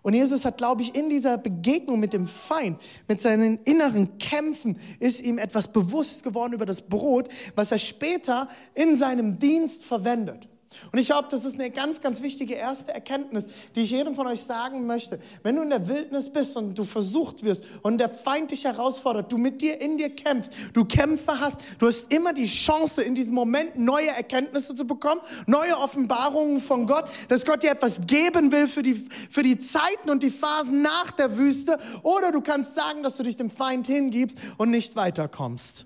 Und 0.04 0.13
Jesus 0.13 0.45
hat, 0.45 0.57
glaube 0.57 0.83
ich, 0.83 0.95
in 0.95 1.09
dieser 1.09 1.38
Begegnung 1.38 2.00
mit 2.00 2.13
dem 2.13 2.27
Feind, 2.27 2.80
mit 3.07 3.19
seinen 3.19 3.57
inneren 3.63 4.18
Kämpfen, 4.19 4.80
ist 5.00 5.21
ihm 5.21 5.38
etwas 5.38 5.74
bewusst 5.74 6.24
geworden 6.24 6.54
über 6.54 6.65
das 6.65 6.81
Brot, 6.81 7.27
was 7.56 7.71
er 7.71 7.77
später 7.77 8.48
in 8.74 8.95
seinem 8.95 9.38
Dienst 9.39 9.83
verwendet. 9.83 10.48
Und 10.91 10.99
ich 10.99 11.07
glaube, 11.07 11.27
das 11.31 11.45
ist 11.45 11.55
eine 11.55 11.69
ganz, 11.71 12.01
ganz 12.01 12.21
wichtige 12.21 12.53
erste 12.55 12.93
Erkenntnis, 12.93 13.47
die 13.75 13.81
ich 13.81 13.91
jedem 13.91 14.15
von 14.15 14.27
euch 14.27 14.41
sagen 14.41 14.85
möchte. 14.85 15.19
Wenn 15.41 15.55
du 15.55 15.61
in 15.61 15.69
der 15.69 15.87
Wildnis 15.87 16.29
bist 16.29 16.57
und 16.57 16.77
du 16.77 16.83
versucht 16.83 17.43
wirst 17.43 17.63
und 17.83 17.99
der 17.99 18.09
Feind 18.09 18.51
dich 18.51 18.65
herausfordert, 18.65 19.31
du 19.31 19.37
mit 19.37 19.61
dir 19.61 19.79
in 19.79 19.97
dir 19.97 20.09
kämpfst, 20.09 20.53
du 20.73 20.83
Kämpfe 20.83 21.39
hast, 21.39 21.61
du 21.79 21.87
hast 21.87 22.11
immer 22.11 22.33
die 22.33 22.45
Chance, 22.45 23.01
in 23.01 23.15
diesem 23.15 23.33
Moment 23.33 23.77
neue 23.77 24.09
Erkenntnisse 24.09 24.75
zu 24.75 24.85
bekommen, 24.85 25.21
neue 25.45 25.77
Offenbarungen 25.77 26.59
von 26.59 26.85
Gott, 26.85 27.05
dass 27.29 27.45
Gott 27.45 27.63
dir 27.63 27.71
etwas 27.71 28.05
geben 28.05 28.51
will 28.51 28.67
für 28.67 28.83
die, 28.83 28.95
für 29.29 29.43
die 29.43 29.59
Zeiten 29.59 30.09
und 30.09 30.21
die 30.21 30.31
Phasen 30.31 30.81
nach 30.81 31.11
der 31.11 31.37
Wüste. 31.37 31.79
Oder 32.03 32.31
du 32.31 32.41
kannst 32.41 32.75
sagen, 32.75 33.03
dass 33.03 33.17
du 33.17 33.23
dich 33.23 33.37
dem 33.37 33.49
Feind 33.49 33.87
hingibst 33.87 34.37
und 34.57 34.69
nicht 34.69 34.95
weiterkommst. 34.95 35.85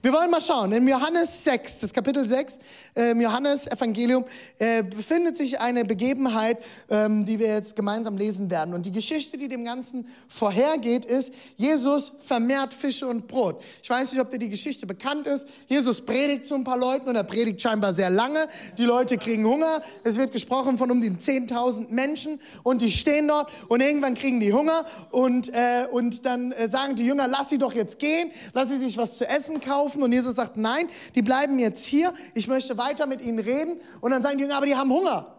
Wir 0.00 0.12
wollen 0.12 0.30
mal 0.30 0.40
schauen. 0.40 0.70
In 0.70 0.86
Johannes 0.86 1.42
6, 1.42 1.80
das 1.80 1.92
Kapitel 1.92 2.24
6, 2.24 2.58
äh, 2.94 3.10
im 3.10 3.20
Johannes 3.20 3.66
Evangelium, 3.66 4.24
äh, 4.58 4.84
befindet 4.84 5.36
sich 5.36 5.60
eine 5.60 5.84
Begebenheit, 5.84 6.58
ähm, 6.88 7.24
die 7.24 7.40
wir 7.40 7.48
jetzt 7.48 7.74
gemeinsam 7.74 8.16
lesen 8.16 8.48
werden. 8.48 8.74
Und 8.74 8.86
die 8.86 8.92
Geschichte, 8.92 9.36
die 9.36 9.48
dem 9.48 9.64
Ganzen 9.64 10.06
vorhergeht, 10.28 11.04
ist, 11.04 11.32
Jesus 11.56 12.12
vermehrt 12.20 12.74
Fische 12.74 13.08
und 13.08 13.26
Brot. 13.26 13.60
Ich 13.82 13.90
weiß 13.90 14.12
nicht, 14.12 14.20
ob 14.20 14.30
dir 14.30 14.38
die 14.38 14.48
Geschichte 14.48 14.86
bekannt 14.86 15.26
ist. 15.26 15.48
Jesus 15.66 16.00
predigt 16.00 16.46
zu 16.46 16.54
ein 16.54 16.62
paar 16.62 16.78
Leuten 16.78 17.08
und 17.08 17.16
er 17.16 17.24
predigt 17.24 17.60
scheinbar 17.60 17.92
sehr 17.92 18.10
lange. 18.10 18.46
Die 18.78 18.84
Leute 18.84 19.18
kriegen 19.18 19.44
Hunger. 19.44 19.82
Es 20.04 20.16
wird 20.16 20.30
gesprochen 20.30 20.78
von 20.78 20.92
um 20.92 21.00
die 21.00 21.10
10.000 21.10 21.90
Menschen 21.90 22.40
und 22.62 22.82
die 22.82 22.92
stehen 22.92 23.26
dort 23.26 23.50
und 23.66 23.80
irgendwann 23.80 24.14
kriegen 24.14 24.38
die 24.38 24.52
Hunger 24.52 24.84
und, 25.10 25.48
äh, 25.48 25.88
und 25.90 26.24
dann 26.24 26.52
äh, 26.52 26.70
sagen 26.70 26.94
die 26.94 27.04
Jünger, 27.04 27.26
lass 27.26 27.48
sie 27.48 27.58
doch 27.58 27.72
jetzt 27.72 27.98
gehen, 27.98 28.30
lass 28.52 28.68
sie 28.68 28.78
sich 28.78 28.96
was 28.96 29.18
zu 29.18 29.28
essen 29.28 29.60
kaufen 29.60 29.87
laufen 29.88 30.02
und 30.02 30.12
Jesus 30.12 30.34
sagt, 30.34 30.56
nein, 30.56 30.88
die 31.14 31.22
bleiben 31.22 31.58
jetzt 31.58 31.86
hier, 31.86 32.12
ich 32.34 32.46
möchte 32.46 32.76
weiter 32.76 33.06
mit 33.06 33.22
ihnen 33.22 33.38
reden. 33.38 33.80
Und 34.00 34.10
dann 34.10 34.22
sagen 34.22 34.38
die 34.38 34.44
Jünger, 34.44 34.56
aber 34.56 34.66
die 34.66 34.76
haben 34.76 34.92
Hunger. 34.92 35.34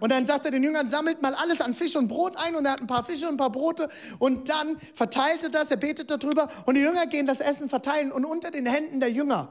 Und 0.00 0.10
dann 0.10 0.26
sagt 0.26 0.44
er 0.44 0.50
den 0.50 0.64
Jüngern, 0.64 0.88
sammelt 0.88 1.22
mal 1.22 1.34
alles 1.34 1.60
an 1.60 1.72
Fisch 1.72 1.94
und 1.94 2.08
Brot 2.08 2.36
ein 2.36 2.56
und 2.56 2.66
er 2.66 2.72
hat 2.72 2.80
ein 2.80 2.88
paar 2.88 3.04
Fische 3.04 3.26
und 3.26 3.34
ein 3.34 3.36
paar 3.36 3.52
Brote 3.52 3.88
und 4.18 4.48
dann 4.48 4.76
verteilt 4.92 5.44
er 5.44 5.50
das, 5.50 5.70
er 5.70 5.76
betet 5.76 6.10
darüber 6.10 6.48
und 6.66 6.74
die 6.74 6.80
Jünger 6.80 7.06
gehen 7.06 7.26
das 7.26 7.38
Essen 7.38 7.68
verteilen 7.68 8.10
und 8.10 8.24
unter 8.24 8.50
den 8.50 8.66
Händen 8.66 8.98
der 8.98 9.12
Jünger 9.12 9.50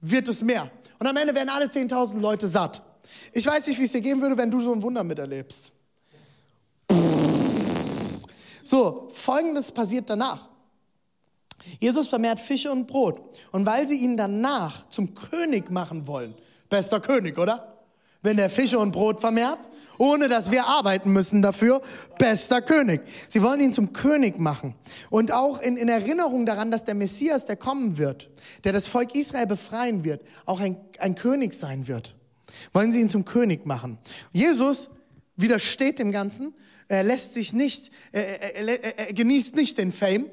wird 0.00 0.26
es 0.26 0.42
mehr. 0.42 0.68
Und 0.98 1.06
am 1.06 1.16
Ende 1.16 1.36
werden 1.36 1.50
alle 1.50 1.66
10.000 1.66 2.18
Leute 2.18 2.48
satt. 2.48 2.82
Ich 3.32 3.46
weiß 3.46 3.68
nicht, 3.68 3.78
wie 3.78 3.84
es 3.84 3.92
dir 3.92 4.00
gehen 4.00 4.20
würde, 4.20 4.36
wenn 4.36 4.50
du 4.50 4.60
so 4.60 4.72
ein 4.72 4.82
Wunder 4.82 5.04
miterlebst. 5.04 5.70
So, 8.64 9.08
folgendes 9.12 9.70
passiert 9.70 10.10
danach. 10.10 10.48
Jesus 11.80 12.08
vermehrt 12.08 12.40
Fische 12.40 12.70
und 12.70 12.86
Brot. 12.86 13.20
Und 13.52 13.66
weil 13.66 13.86
sie 13.88 13.96
ihn 13.96 14.16
danach 14.16 14.88
zum 14.88 15.14
König 15.14 15.70
machen 15.70 16.06
wollen, 16.06 16.34
bester 16.68 17.00
König, 17.00 17.38
oder? 17.38 17.72
Wenn 18.22 18.38
er 18.38 18.50
Fische 18.50 18.78
und 18.78 18.92
Brot 18.92 19.20
vermehrt, 19.20 19.68
ohne 19.98 20.28
dass 20.28 20.50
wir 20.50 20.66
arbeiten 20.66 21.12
müssen 21.12 21.42
dafür, 21.42 21.80
bester 22.18 22.60
König. 22.60 23.02
Sie 23.28 23.42
wollen 23.42 23.60
ihn 23.60 23.72
zum 23.72 23.92
König 23.92 24.38
machen. 24.38 24.74
Und 25.10 25.32
auch 25.32 25.60
in, 25.60 25.76
in 25.76 25.88
Erinnerung 25.88 26.44
daran, 26.46 26.70
dass 26.70 26.84
der 26.84 26.94
Messias, 26.94 27.46
der 27.46 27.56
kommen 27.56 27.98
wird, 27.98 28.30
der 28.64 28.72
das 28.72 28.86
Volk 28.86 29.14
Israel 29.14 29.46
befreien 29.46 30.04
wird, 30.04 30.22
auch 30.44 30.60
ein, 30.60 30.76
ein 30.98 31.14
König 31.14 31.54
sein 31.54 31.88
wird, 31.88 32.16
wollen 32.72 32.92
sie 32.92 33.00
ihn 33.00 33.08
zum 33.08 33.24
König 33.24 33.66
machen. 33.66 33.98
Jesus 34.32 34.90
widersteht 35.36 35.98
dem 35.98 36.10
Ganzen, 36.12 36.54
er 36.88 37.02
lässt 37.02 37.34
sich 37.34 37.52
nicht, 37.52 37.90
er, 38.12 38.56
er, 38.56 38.84
er, 38.84 38.98
er 38.98 39.12
genießt 39.12 39.54
nicht 39.56 39.78
den 39.78 39.92
Fame, 39.92 40.30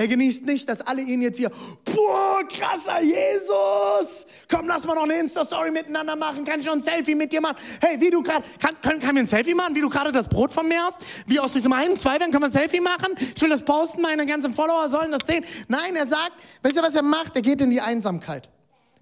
Er 0.00 0.08
genießt 0.08 0.46
nicht, 0.46 0.66
dass 0.66 0.80
alle 0.80 1.02
ihn 1.02 1.20
jetzt 1.20 1.36
hier, 1.36 1.50
boah, 1.84 2.40
krasser 2.48 3.02
Jesus, 3.02 4.24
komm, 4.50 4.66
lass 4.66 4.86
mal 4.86 4.94
noch 4.94 5.02
eine 5.02 5.18
Insta-Story 5.18 5.70
miteinander 5.70 6.16
machen, 6.16 6.42
kann 6.42 6.58
ich 6.58 6.64
noch 6.64 6.72
ein 6.72 6.80
Selfie 6.80 7.14
mit 7.14 7.30
dir 7.30 7.42
machen? 7.42 7.58
Hey, 7.82 8.00
wie 8.00 8.08
du 8.08 8.22
gerade, 8.22 8.42
kann, 8.58 8.80
können, 8.80 8.98
kann 8.98 9.14
wir 9.14 9.24
ein 9.24 9.26
Selfie 9.26 9.52
machen, 9.52 9.74
wie 9.74 9.82
du 9.82 9.90
gerade 9.90 10.10
das 10.10 10.26
Brot 10.26 10.54
von 10.54 10.66
mir 10.66 10.82
hast? 10.82 11.02
Wie 11.26 11.38
aus 11.38 11.52
diesem 11.52 11.74
einen, 11.74 11.98
zwei 11.98 12.12
werden, 12.12 12.32
können 12.32 12.44
wir 12.44 12.46
ein 12.46 12.50
Selfie 12.50 12.80
machen? 12.80 13.12
Ich 13.18 13.42
will 13.42 13.50
das 13.50 13.62
posten, 13.62 14.00
meine 14.00 14.24
ganzen 14.24 14.54
Follower 14.54 14.88
sollen 14.88 15.12
das 15.12 15.26
sehen. 15.26 15.44
Nein, 15.68 15.94
er 15.94 16.06
sagt, 16.06 16.32
weißt 16.62 16.78
du, 16.78 16.80
was 16.80 16.94
er 16.94 17.02
macht? 17.02 17.36
Er 17.36 17.42
geht 17.42 17.60
in 17.60 17.68
die 17.68 17.82
Einsamkeit. 17.82 18.48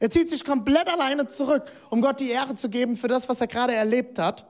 Er 0.01 0.11
zieht 0.11 0.31
sich 0.31 0.45
komplett 0.45 0.93
alleine 0.93 1.29
zurück, 1.29 1.63
um 1.91 2.01
Gott 2.01 2.19
die 2.19 2.31
Ehre 2.31 2.57
zu 2.57 2.71
geben 2.71 2.97
für 2.97 3.07
das, 3.07 3.29
was 3.29 3.41
er 3.41 3.47
gerade 3.47 3.73
erlebt 3.73 4.19
hat. 4.19 4.47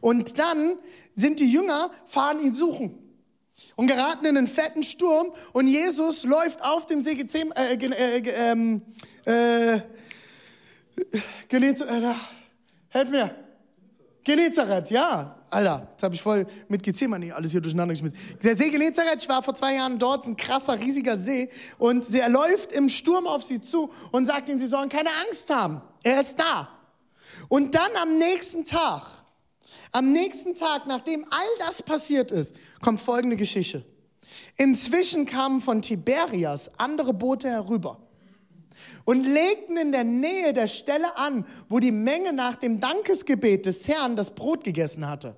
Und 0.00 0.38
dann 0.38 0.78
sind 1.16 1.40
die 1.40 1.50
Jünger, 1.50 1.90
fahren 2.06 2.38
ihn 2.38 2.54
suchen 2.54 3.07
und 3.78 3.86
geraten 3.86 4.26
in 4.26 4.36
einen 4.36 4.48
fetten 4.48 4.82
Sturm 4.82 5.28
und 5.52 5.68
Jesus 5.68 6.24
läuft 6.24 6.64
auf 6.64 6.86
dem 6.86 7.00
See 7.00 7.14
Gezem, 7.14 7.52
äh, 7.52 7.74
äh, 7.74 8.22
ähm, 8.50 8.82
äh, 9.24 9.74
äh, 9.74 9.80
äh, 11.48 12.14
helf 12.88 13.08
mir. 13.08 13.34
Genezareth, 14.24 14.90
ja. 14.90 15.36
Alter, 15.48 15.88
jetzt 15.92 16.02
habe 16.02 16.14
ich 16.16 16.20
voll 16.20 16.44
mit 16.66 16.82
Gethsemane 16.82 17.32
alles 17.32 17.52
hier 17.52 17.60
durcheinander 17.60 17.94
geschmissen. 17.94 18.18
Der 18.42 18.56
See 18.56 18.68
Genezareth, 18.68 19.22
ich 19.22 19.28
war 19.28 19.44
vor 19.44 19.54
zwei 19.54 19.76
Jahren 19.76 19.96
dort, 19.96 20.26
ein 20.26 20.36
krasser, 20.36 20.78
riesiger 20.80 21.16
See. 21.16 21.48
Und 21.78 22.12
er 22.12 22.28
läuft 22.28 22.72
im 22.72 22.88
Sturm 22.88 23.28
auf 23.28 23.44
sie 23.44 23.60
zu 23.60 23.90
und 24.10 24.26
sagt 24.26 24.48
ihnen, 24.48 24.58
sie 24.58 24.66
sollen 24.66 24.88
keine 24.88 25.10
Angst 25.24 25.54
haben. 25.54 25.80
Er 26.02 26.20
ist 26.20 26.34
da. 26.40 26.68
Und 27.46 27.76
dann 27.76 27.92
am 28.02 28.18
nächsten 28.18 28.64
Tag 28.64 29.04
am 29.92 30.12
nächsten 30.12 30.54
Tag, 30.54 30.86
nachdem 30.86 31.24
all 31.30 31.66
das 31.66 31.82
passiert 31.82 32.30
ist, 32.30 32.54
kommt 32.80 33.00
folgende 33.00 33.36
Geschichte. 33.36 33.84
Inzwischen 34.56 35.26
kamen 35.26 35.60
von 35.60 35.82
Tiberias 35.82 36.70
andere 36.78 37.14
Boote 37.14 37.48
herüber 37.48 37.98
und 39.04 39.24
legten 39.24 39.76
in 39.76 39.92
der 39.92 40.04
Nähe 40.04 40.52
der 40.52 40.66
Stelle 40.66 41.16
an, 41.16 41.46
wo 41.68 41.78
die 41.78 41.92
Menge 41.92 42.32
nach 42.32 42.56
dem 42.56 42.80
Dankesgebet 42.80 43.66
des 43.66 43.88
Herrn 43.88 44.16
das 44.16 44.34
Brot 44.34 44.64
gegessen 44.64 45.08
hatte. 45.08 45.36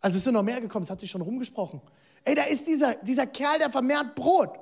Also 0.00 0.18
es 0.18 0.24
sind 0.24 0.34
noch 0.34 0.42
mehr 0.42 0.60
gekommen, 0.60 0.84
es 0.84 0.90
hat 0.90 1.00
sich 1.00 1.10
schon 1.10 1.22
rumgesprochen. 1.22 1.80
Ey, 2.24 2.34
da 2.34 2.44
ist 2.44 2.66
dieser, 2.66 2.94
dieser 2.96 3.26
Kerl, 3.26 3.58
der 3.58 3.70
vermehrt 3.70 4.14
Brot. 4.14 4.58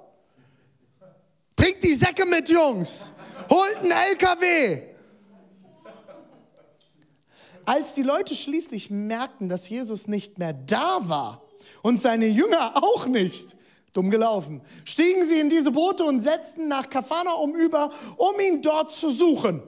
Bringt 1.56 1.82
die 1.82 1.94
Säcke 1.94 2.26
mit, 2.26 2.48
Jungs. 2.48 3.12
Holt 3.48 3.76
einen 3.78 3.92
LKW. 3.92 4.91
Als 7.64 7.94
die 7.94 8.02
Leute 8.02 8.34
schließlich 8.34 8.90
merkten, 8.90 9.48
dass 9.48 9.68
Jesus 9.68 10.08
nicht 10.08 10.38
mehr 10.38 10.52
da 10.52 10.98
war 11.02 11.42
und 11.82 12.00
seine 12.00 12.26
Jünger 12.26 12.82
auch 12.82 13.06
nicht, 13.06 13.56
dumm 13.92 14.10
gelaufen, 14.10 14.62
stiegen 14.84 15.26
sie 15.26 15.40
in 15.40 15.48
diese 15.48 15.70
Boote 15.70 16.04
und 16.04 16.20
setzten 16.20 16.68
nach 16.68 16.88
Kapharnaum 16.88 17.54
über, 17.54 17.92
um 18.16 18.38
ihn 18.40 18.62
dort 18.62 18.92
zu 18.92 19.10
suchen. 19.10 19.62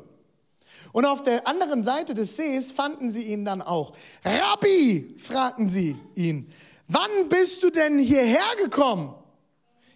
Und 0.92 1.06
auf 1.06 1.22
der 1.22 1.46
anderen 1.46 1.82
Seite 1.82 2.14
des 2.14 2.36
Sees 2.36 2.70
fanden 2.70 3.10
sie 3.10 3.24
ihn 3.24 3.44
dann 3.44 3.62
auch. 3.62 3.94
Rabbi, 4.24 5.16
fragten 5.18 5.68
sie 5.68 5.96
ihn, 6.14 6.48
wann 6.86 7.28
bist 7.28 7.62
du 7.62 7.70
denn 7.70 7.98
hierher 7.98 8.44
gekommen? 8.62 9.12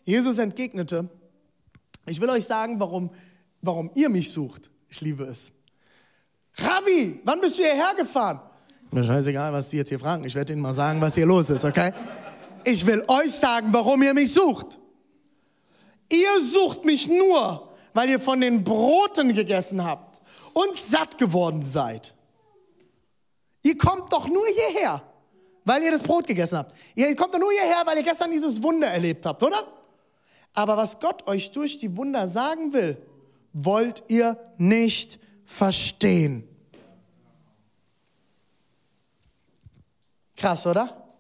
Jesus 0.03 0.39
entgegnete, 0.39 1.09
ich 2.07 2.21
will 2.21 2.31
euch 2.31 2.47
sagen, 2.47 2.81
warum, 2.81 3.11
warum 3.63 3.91
ihr 3.95 4.09
mich 4.09 4.33
sucht. 4.33 4.71
Ich 4.89 5.01
liebe 5.01 5.25
es. 5.25 5.53
Rabbi, 6.61 7.21
wann 7.25 7.41
bist 7.41 7.59
du 7.59 7.63
hierher 7.63 7.95
gefahren? 7.97 8.41
Mir 8.91 9.05
scheißegal, 9.05 9.53
was 9.53 9.69
die 9.69 9.77
jetzt 9.77 9.91
hier 9.91 10.01
fragen. 10.01 10.25
Ich 10.25 10.35
werde 10.35 10.53
Ihnen 10.53 10.63
mal 10.63 10.73
sagen, 10.73 11.01
was 11.01 11.15
hier 11.15 11.27
los 11.27 11.51
ist, 11.51 11.65
okay? 11.65 11.93
Ich 12.65 12.85
will 12.87 13.05
euch 13.07 13.33
sagen, 13.33 13.69
warum 13.71 14.03
ihr 14.03 14.15
mich 14.15 14.33
sucht. 14.33 14.79
Ihr 16.11 16.43
sucht 16.43 16.85
mich 16.85 17.07
nur, 17.07 17.69
weil 17.93 18.09
ihr 18.09 18.19
von 18.19 18.41
den 18.41 18.65
Broten 18.65 19.35
gegessen 19.35 19.85
habt 19.85 20.21
und 20.55 20.77
satt 20.77 21.19
geworden 21.19 21.63
seid. 21.63 22.15
Ihr 23.63 23.77
kommt 23.77 24.13
doch 24.13 24.29
nur 24.29 24.47
hierher, 24.47 25.03
weil 25.65 25.83
ihr 25.83 25.91
das 25.91 26.03
Brot 26.03 26.27
gegessen 26.27 26.59
habt. 26.59 26.75
Ihr 26.95 27.15
kommt 27.15 27.35
doch 27.35 27.41
nur 27.41 27.53
hierher, 27.53 27.83
weil 27.85 27.99
ihr 27.99 28.03
gestern 28.03 28.33
dieses 28.33 28.63
Wunder 28.63 28.89
erlebt 28.89 29.27
habt, 29.27 29.43
oder? 29.43 29.67
Aber 30.55 30.77
was 30.77 30.99
Gott 30.99 31.27
euch 31.29 31.53
durch 31.53 31.79
die 31.79 31.97
Wunder 31.97 32.27
sagen 32.27 32.73
will, 32.73 32.97
wollt 33.53 34.03
ihr 34.09 34.39
nicht 34.57 35.21
verstehen. 35.49 36.47
Krass, 40.37 40.67
oder? 40.67 41.17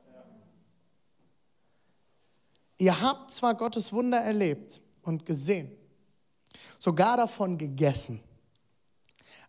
Ihr 2.76 3.00
habt 3.00 3.32
zwar 3.32 3.56
Gottes 3.56 3.92
Wunder 3.92 4.18
erlebt 4.18 4.80
und 5.02 5.24
gesehen, 5.24 5.72
sogar 6.78 7.16
davon 7.16 7.58
gegessen, 7.58 8.22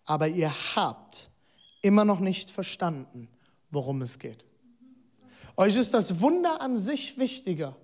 aber 0.05 0.27
ihr 0.27 0.51
habt 0.75 1.29
immer 1.81 2.05
noch 2.05 2.21
nicht 2.21 2.50
verstanden, 2.50 3.27
worum 3.69 4.01
es 4.01 4.17
geht. 4.17 4.45
Euch 5.57 5.75
ist 5.75 5.93
das 5.93 6.21
Wunder 6.21 6.62
an 6.62 6.77
sich 6.77 7.17
wichtiger 7.17 7.75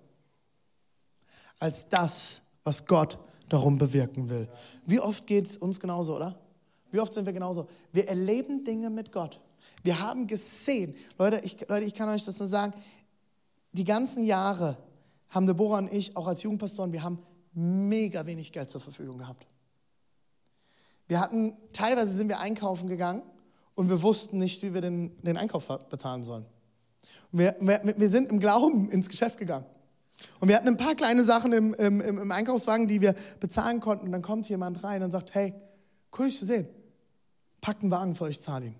als 1.59 1.89
das, 1.89 2.41
was 2.63 2.85
Gott 2.87 3.19
darum 3.49 3.77
bewirken 3.77 4.29
will. 4.29 4.49
Wie 4.85 4.99
oft 4.99 5.27
geht 5.27 5.45
es 5.45 5.57
uns 5.57 5.79
genauso, 5.79 6.15
oder? 6.15 6.39
Wie 6.95 7.01
oft 7.01 7.13
sind 7.13 7.25
wir 7.25 7.33
genauso? 7.33 7.67
Wir 7.91 8.07
erleben 8.07 8.63
Dinge 8.63 8.89
mit 8.89 9.11
Gott. 9.11 9.41
Wir 9.83 9.99
haben 9.99 10.27
gesehen, 10.27 10.95
Leute, 11.17 11.41
ich, 11.43 11.67
Leute, 11.67 11.85
ich 11.85 11.93
kann 11.93 12.07
euch 12.07 12.23
das 12.23 12.39
nur 12.39 12.47
sagen, 12.47 12.73
die 13.73 13.83
ganzen 13.83 14.23
Jahre 14.23 14.77
haben 15.29 15.45
Deborah 15.45 15.79
und 15.79 15.91
ich, 15.91 16.15
auch 16.15 16.25
als 16.25 16.41
Jugendpastoren, 16.43 16.93
wir 16.93 17.03
haben 17.03 17.19
mega 17.51 18.25
wenig 18.25 18.53
Geld 18.53 18.69
zur 18.69 18.79
Verfügung 18.79 19.17
gehabt. 19.17 19.45
Wir 21.09 21.19
hatten, 21.19 21.57
teilweise 21.73 22.13
sind 22.13 22.29
wir 22.29 22.39
einkaufen 22.39 22.87
gegangen 22.87 23.23
und 23.75 23.89
wir 23.89 24.01
wussten 24.01 24.37
nicht, 24.37 24.63
wie 24.63 24.73
wir 24.73 24.79
den, 24.79 25.21
den 25.21 25.35
Einkauf 25.35 25.67
bezahlen 25.89 26.23
sollen. 26.23 26.45
Wir, 27.33 27.57
wir, 27.59 27.93
wir, 27.97 28.07
sind 28.07 28.31
im 28.31 28.39
Glauben 28.39 28.89
ins 28.89 29.09
Geschäft 29.09 29.37
gegangen. 29.37 29.65
Und 30.39 30.47
wir 30.47 30.55
hatten 30.55 30.69
ein 30.69 30.77
paar 30.77 30.95
kleine 30.95 31.25
Sachen 31.25 31.51
im, 31.51 31.73
im, 31.73 31.99
im 31.99 32.31
Einkaufswagen, 32.31 32.87
die 32.87 33.01
wir 33.01 33.15
bezahlen 33.41 33.81
konnten. 33.81 34.05
Und 34.05 34.13
dann 34.13 34.21
kommt 34.21 34.47
jemand 34.47 34.81
rein 34.81 35.03
und 35.03 35.11
sagt, 35.11 35.35
hey, 35.35 35.53
cool, 36.17 36.27
dich 36.27 36.39
zu 36.39 36.45
sehen 36.45 36.69
packt 37.65 37.81
einen 37.81 37.89
Wagen 37.89 38.13
für 38.13 38.25
euch, 38.25 38.39
zahl 38.39 38.63
ihn. 38.63 38.75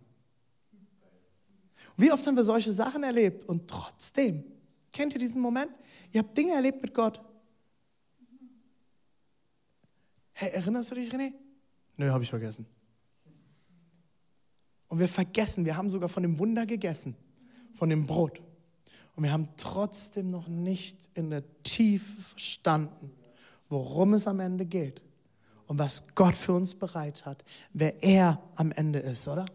Wie 1.98 2.12
oft 2.12 2.28
haben 2.28 2.36
wir 2.36 2.44
solche 2.44 2.72
Sachen 2.72 3.02
erlebt 3.02 3.44
und 3.46 3.68
trotzdem, 3.68 4.44
kennt 4.92 5.14
ihr 5.14 5.20
diesen 5.20 5.42
Moment? 5.42 5.72
Ihr 6.12 6.20
habt 6.20 6.38
Dinge 6.38 6.54
erlebt 6.54 6.84
mit 6.84 6.94
Gott. 6.94 7.20
Hey, 10.34 10.52
erinnerst 10.52 10.92
du 10.92 10.96
dich, 10.96 11.12
René? 11.12 11.34
Nö, 11.98 12.12
habe 12.12 12.24
ich 12.24 12.30
vergessen. 12.30 12.68
Und 14.88 15.00
wir 15.00 15.08
vergessen, 15.08 15.66
wir 15.66 15.76
haben 15.76 15.90
sogar 15.90 16.08
von 16.08 16.22
dem 16.22 16.38
Wunder 16.38 16.68
gegessen, 16.68 17.16
von 17.74 17.90
dem 17.90 18.06
Brot. 18.06 18.40
Und 19.16 19.24
wir 19.24 19.32
haben 19.32 19.50
trotzdem 19.58 20.28
noch 20.28 20.48
nicht 20.48 21.10
in 21.16 21.32
der 21.32 21.42
Tiefe 21.64 22.22
verstanden, 22.22 23.12
worum 23.68 24.14
es 24.14 24.28
am 24.28 24.40
Ende 24.40 24.68
geht 24.68 25.02
und 25.68 25.80
was 25.80 26.04
Gott 26.14 26.36
für 26.36 26.54
uns 26.54 26.76
bereit 26.76 27.26
hat, 27.26 27.44
wer 27.74 28.02
er 28.04 28.42
am 28.56 28.72
Ende 28.72 29.00
ist, 29.00 29.28
oder? 29.28 29.46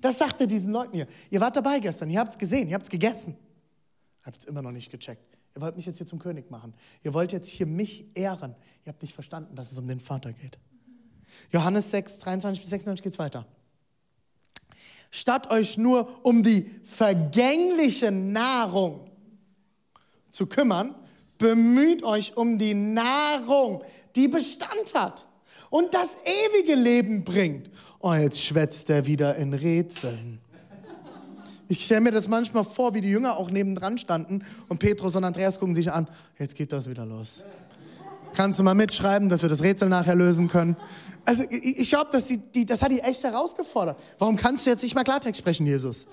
Das 0.00 0.18
sagt 0.18 0.40
er 0.40 0.46
diesen 0.46 0.72
Leuten 0.72 0.94
hier. 0.94 1.06
Ihr 1.30 1.40
wart 1.40 1.56
dabei 1.56 1.80
gestern, 1.80 2.10
ihr 2.10 2.20
habt 2.20 2.32
es 2.32 2.38
gesehen, 2.38 2.68
ihr 2.68 2.74
habt 2.74 2.84
es 2.84 2.90
gegessen. 2.90 3.36
Habt 4.22 4.38
es 4.38 4.44
immer 4.44 4.62
noch 4.62 4.72
nicht 4.72 4.90
gecheckt. 4.90 5.22
Ihr 5.54 5.62
wollt 5.62 5.76
mich 5.76 5.86
jetzt 5.86 5.96
hier 5.96 6.06
zum 6.06 6.18
König 6.18 6.50
machen. 6.50 6.74
Ihr 7.02 7.14
wollt 7.14 7.32
jetzt 7.32 7.48
hier 7.48 7.66
mich 7.66 8.14
ehren. 8.14 8.54
Ihr 8.84 8.92
habt 8.92 9.02
nicht 9.02 9.14
verstanden, 9.14 9.54
dass 9.54 9.72
es 9.72 9.78
um 9.78 9.88
den 9.88 10.00
Vater 10.00 10.32
geht. 10.32 10.58
Johannes 11.50 11.90
6, 11.90 12.18
23 12.18 12.60
bis 12.60 12.70
96 12.70 13.02
geht 13.02 13.12
es 13.14 13.18
weiter. 13.18 13.46
Statt 15.10 15.50
euch 15.50 15.78
nur 15.78 16.24
um 16.24 16.42
die 16.42 16.70
vergängliche 16.84 18.10
Nahrung 18.10 19.10
zu 20.30 20.46
kümmern, 20.46 20.94
bemüht 21.38 22.02
euch 22.02 22.36
um 22.36 22.58
die 22.58 22.74
Nahrung, 22.74 23.82
die 24.14 24.28
Bestand 24.28 24.94
hat 24.94 25.25
und 25.70 25.94
das 25.94 26.16
ewige 26.24 26.74
Leben 26.74 27.24
bringt. 27.24 27.70
Oh, 28.00 28.12
jetzt 28.12 28.42
schwätzt 28.42 28.90
er 28.90 29.06
wieder 29.06 29.36
in 29.36 29.54
Rätseln. 29.54 30.40
Ich 31.68 31.84
stelle 31.84 32.00
mir 32.00 32.12
das 32.12 32.28
manchmal 32.28 32.64
vor, 32.64 32.94
wie 32.94 33.00
die 33.00 33.10
Jünger 33.10 33.36
auch 33.36 33.50
nebendran 33.50 33.98
standen 33.98 34.44
und 34.68 34.78
Petrus 34.78 35.16
und 35.16 35.24
Andreas 35.24 35.58
gucken 35.58 35.74
sich 35.74 35.90
an. 35.90 36.06
Jetzt 36.38 36.54
geht 36.54 36.72
das 36.72 36.88
wieder 36.88 37.04
los. 37.04 37.44
Kannst 38.34 38.58
du 38.58 38.62
mal 38.62 38.74
mitschreiben, 38.74 39.28
dass 39.28 39.42
wir 39.42 39.48
das 39.48 39.62
Rätsel 39.62 39.88
nachher 39.88 40.14
lösen 40.14 40.48
können? 40.48 40.76
Also 41.24 41.42
ich 41.50 41.88
glaube, 41.88 42.10
dass 42.12 42.32
das 42.66 42.82
hat 42.82 42.92
die 42.92 43.00
echt 43.00 43.24
herausgefordert. 43.24 43.98
Warum 44.18 44.36
kannst 44.36 44.66
du 44.66 44.70
jetzt 44.70 44.82
nicht 44.82 44.94
mal 44.94 45.04
Klartext 45.04 45.40
sprechen, 45.40 45.66
Jesus? 45.66 46.06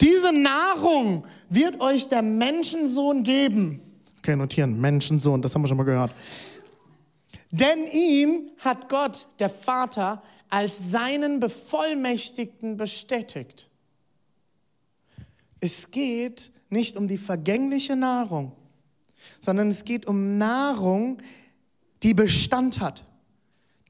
Diese 0.00 0.32
Nahrung 0.32 1.24
wird 1.50 1.80
euch 1.80 2.08
der 2.08 2.22
Menschensohn 2.22 3.22
geben. 3.22 3.80
Okay, 4.18 4.34
notieren, 4.34 4.80
Menschensohn, 4.80 5.40
das 5.40 5.54
haben 5.54 5.62
wir 5.62 5.68
schon 5.68 5.76
mal 5.76 5.84
gehört. 5.84 6.10
Denn 7.58 7.86
ihn 7.90 8.50
hat 8.58 8.90
Gott, 8.90 9.28
der 9.38 9.48
Vater, 9.48 10.22
als 10.50 10.90
seinen 10.90 11.40
Bevollmächtigten 11.40 12.76
bestätigt. 12.76 13.70
Es 15.60 15.90
geht 15.90 16.52
nicht 16.68 16.98
um 16.98 17.08
die 17.08 17.16
vergängliche 17.16 17.96
Nahrung, 17.96 18.52
sondern 19.40 19.68
es 19.68 19.86
geht 19.86 20.04
um 20.04 20.36
Nahrung, 20.36 21.16
die 22.02 22.12
Bestand 22.12 22.80
hat, 22.80 23.06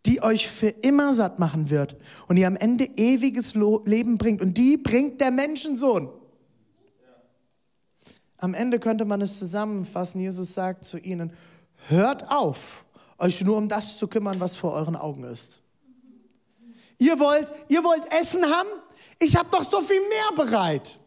die 0.06 0.23
euch 0.23 0.49
für 0.49 0.68
immer 0.68 1.12
satt 1.12 1.40
machen 1.40 1.68
wird 1.68 1.96
und 2.28 2.37
die 2.37 2.46
am 2.46 2.54
Ende 2.54 2.85
ewiges 2.96 3.56
Leben 3.56 4.16
bringt. 4.16 4.42
Und 4.42 4.58
die 4.58 4.76
bringt 4.76 5.20
der 5.20 5.32
Menschensohn. 5.32 6.08
Am 8.38 8.54
Ende 8.54 8.78
könnte 8.78 9.04
man 9.04 9.20
es 9.23 9.40
zusammenfassen. 9.40 10.20
Jesus 10.20 10.54
sagt 10.54 10.85
zu 10.85 10.99
ihnen, 10.99 11.32
hört 11.88 12.30
auf, 12.30 12.86
euch 13.18 13.40
nur 13.42 13.56
um 13.56 13.68
das 13.68 13.99
zu 13.99 14.08
kümmern, 14.08 14.40
was 14.40 14.56
vor 14.56 14.73
euren 14.73 14.96
Augen 14.96 15.25
ist. 15.25 15.61
Ihr 16.99 17.18
wollt, 17.18 17.50
ihr 17.68 17.85
wollt 17.85 18.11
Essen 18.12 18.44
haben? 18.44 18.68
Ich 19.18 19.37
habe 19.37 19.49
doch 19.50 19.64
so 19.64 19.80
viel 19.80 20.00
mehr 20.00 20.44
bereit. 20.44 20.99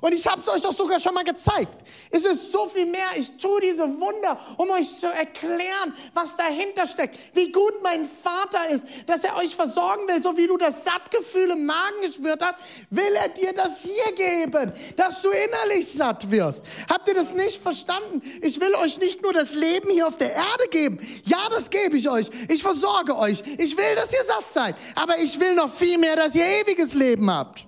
Und 0.00 0.14
ich 0.14 0.26
habe 0.26 0.40
es 0.40 0.48
euch 0.48 0.62
doch 0.62 0.72
sogar 0.72 1.00
schon 1.00 1.14
mal 1.14 1.24
gezeigt. 1.24 1.72
Es 2.10 2.24
ist 2.24 2.52
so 2.52 2.66
viel 2.66 2.86
mehr. 2.86 3.08
Ich 3.16 3.36
tue 3.36 3.60
diese 3.60 3.84
Wunder, 4.00 4.38
um 4.56 4.70
euch 4.70 4.98
zu 4.98 5.06
erklären, 5.06 5.94
was 6.14 6.36
dahinter 6.36 6.86
steckt. 6.86 7.18
Wie 7.34 7.50
gut 7.50 7.82
mein 7.82 8.04
Vater 8.04 8.68
ist, 8.68 8.84
dass 9.06 9.24
er 9.24 9.36
euch 9.36 9.54
versorgen 9.54 10.06
will, 10.08 10.22
so 10.22 10.36
wie 10.36 10.46
du 10.46 10.56
das 10.56 10.84
Sattgefühl 10.84 11.50
im 11.50 11.66
Magen 11.66 12.00
gespürt 12.02 12.42
hast, 12.42 12.62
will 12.90 13.14
er 13.14 13.28
dir 13.28 13.52
das 13.52 13.82
hier 13.82 14.12
geben, 14.14 14.72
dass 14.96 15.22
du 15.22 15.30
innerlich 15.30 15.86
satt 15.86 16.30
wirst. 16.30 16.64
Habt 16.90 17.08
ihr 17.08 17.14
das 17.14 17.34
nicht 17.34 17.60
verstanden? 17.60 18.22
Ich 18.42 18.60
will 18.60 18.74
euch 18.76 18.98
nicht 18.98 19.22
nur 19.22 19.32
das 19.32 19.52
Leben 19.54 19.90
hier 19.90 20.06
auf 20.06 20.18
der 20.18 20.32
Erde 20.32 20.68
geben. 20.70 20.98
Ja, 21.24 21.48
das 21.50 21.70
gebe 21.70 21.96
ich 21.96 22.08
euch. 22.08 22.28
Ich 22.48 22.62
versorge 22.62 23.16
euch. 23.16 23.42
Ich 23.58 23.76
will, 23.76 23.94
dass 23.96 24.12
ihr 24.12 24.24
satt 24.24 24.52
seid. 24.52 24.76
Aber 24.94 25.18
ich 25.18 25.38
will 25.40 25.54
noch 25.54 25.72
viel 25.72 25.98
mehr, 25.98 26.16
dass 26.16 26.34
ihr 26.34 26.44
ewiges 26.44 26.94
Leben 26.94 27.30
habt. 27.30 27.67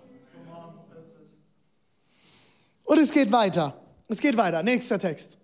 Und 2.91 2.99
es 2.99 3.13
geht 3.13 3.31
weiter. 3.31 3.81
Es 4.09 4.21
geht 4.21 4.37
weiter. 4.37 4.65
Nächster 4.65 4.99
Text. 4.99 5.39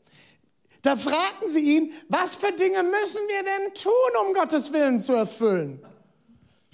Da 0.82 0.96
fragten 0.96 1.48
sie 1.48 1.76
ihn, 1.76 1.92
was 2.08 2.34
für 2.34 2.50
Dinge 2.50 2.82
müssen 2.82 3.20
wir 3.28 3.44
denn 3.44 3.72
tun, 3.72 4.26
um 4.26 4.34
Gottes 4.34 4.72
Willen 4.72 5.00
zu 5.00 5.12
erfüllen? 5.12 5.80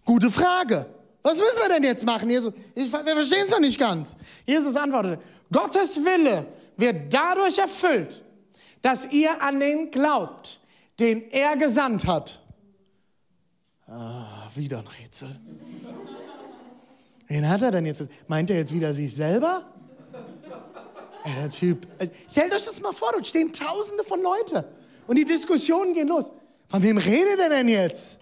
Gute 0.06 0.30
Frage. 0.30 0.86
Was 1.22 1.36
müssen 1.36 1.58
wir 1.60 1.68
denn 1.68 1.84
jetzt 1.84 2.06
machen? 2.06 2.30
Jesus, 2.30 2.54
ich, 2.74 2.90
wir 2.90 3.04
verstehen 3.04 3.44
es 3.44 3.50
noch 3.50 3.60
nicht 3.60 3.78
ganz. 3.78 4.16
Jesus 4.46 4.74
antwortete, 4.74 5.22
Gottes 5.52 5.96
Wille 5.96 6.46
wird 6.78 7.12
dadurch 7.12 7.58
erfüllt, 7.58 8.24
dass 8.80 9.12
ihr 9.12 9.42
an 9.42 9.60
den 9.60 9.90
glaubt, 9.90 10.58
den 10.98 11.30
er 11.32 11.54
gesandt 11.58 12.06
hat. 12.06 12.40
Ah, 13.88 14.48
wieder 14.54 14.78
ein 14.78 14.86
Rätsel. 14.86 15.38
Wen 17.28 17.46
hat 17.46 17.60
er 17.60 17.72
denn 17.72 17.84
jetzt? 17.84 18.08
Meint 18.26 18.48
er 18.48 18.56
jetzt 18.56 18.72
wieder 18.72 18.94
sich 18.94 19.14
selber? 19.14 19.71
Ey, 21.24 21.32
der 21.40 21.50
Typ. 21.50 21.86
Äh, 21.98 22.08
stellt 22.30 22.54
euch 22.54 22.64
das 22.64 22.80
mal 22.80 22.92
vor, 22.92 23.10
dort 23.12 23.26
stehen 23.26 23.52
tausende 23.52 24.04
von 24.04 24.20
Leuten 24.22 24.64
und 25.06 25.16
die 25.16 25.24
Diskussionen 25.24 25.94
gehen 25.94 26.08
los. 26.08 26.30
Von 26.68 26.82
wem 26.82 26.98
redet 26.98 27.38
er 27.38 27.48
denn 27.48 27.68
jetzt? 27.68 28.18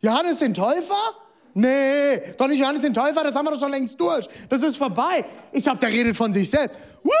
Johannes 0.00 0.38
den 0.38 0.52
Täufer? 0.52 1.16
Nee, 1.54 2.34
doch 2.36 2.48
nicht 2.48 2.60
Johannes 2.60 2.82
den 2.82 2.94
Täufer, 2.94 3.22
das 3.22 3.34
haben 3.34 3.44
wir 3.44 3.52
doch 3.52 3.60
schon 3.60 3.70
längst 3.70 4.00
durch. 4.00 4.26
Das 4.48 4.62
ist 4.62 4.76
vorbei. 4.76 5.24
Ich 5.52 5.68
hab, 5.68 5.78
der 5.80 5.90
redet 5.90 6.16
von 6.16 6.32
sich 6.32 6.48
selbst. 6.48 6.78
What? 7.02 7.12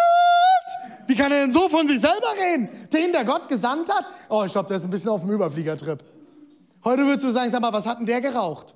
Wie 1.06 1.14
kann 1.14 1.30
er 1.30 1.42
denn 1.42 1.52
so 1.52 1.68
von 1.68 1.86
sich 1.86 2.00
selber 2.00 2.32
reden? 2.38 2.68
Den, 2.92 3.12
der 3.12 3.24
Gott 3.24 3.48
gesandt 3.48 3.92
hat? 3.92 4.06
Oh, 4.28 4.42
ich 4.44 4.52
glaube, 4.52 4.68
der 4.68 4.78
ist 4.78 4.84
ein 4.84 4.90
bisschen 4.90 5.10
auf 5.10 5.20
dem 5.20 5.30
Überfliegertrip. 5.30 6.02
Heute 6.84 7.02
würdest 7.04 7.26
du 7.26 7.30
sagen, 7.30 7.50
sag 7.50 7.60
mal, 7.60 7.72
was 7.72 7.86
hat 7.86 7.98
denn 7.98 8.06
der 8.06 8.20
geraucht? 8.20 8.74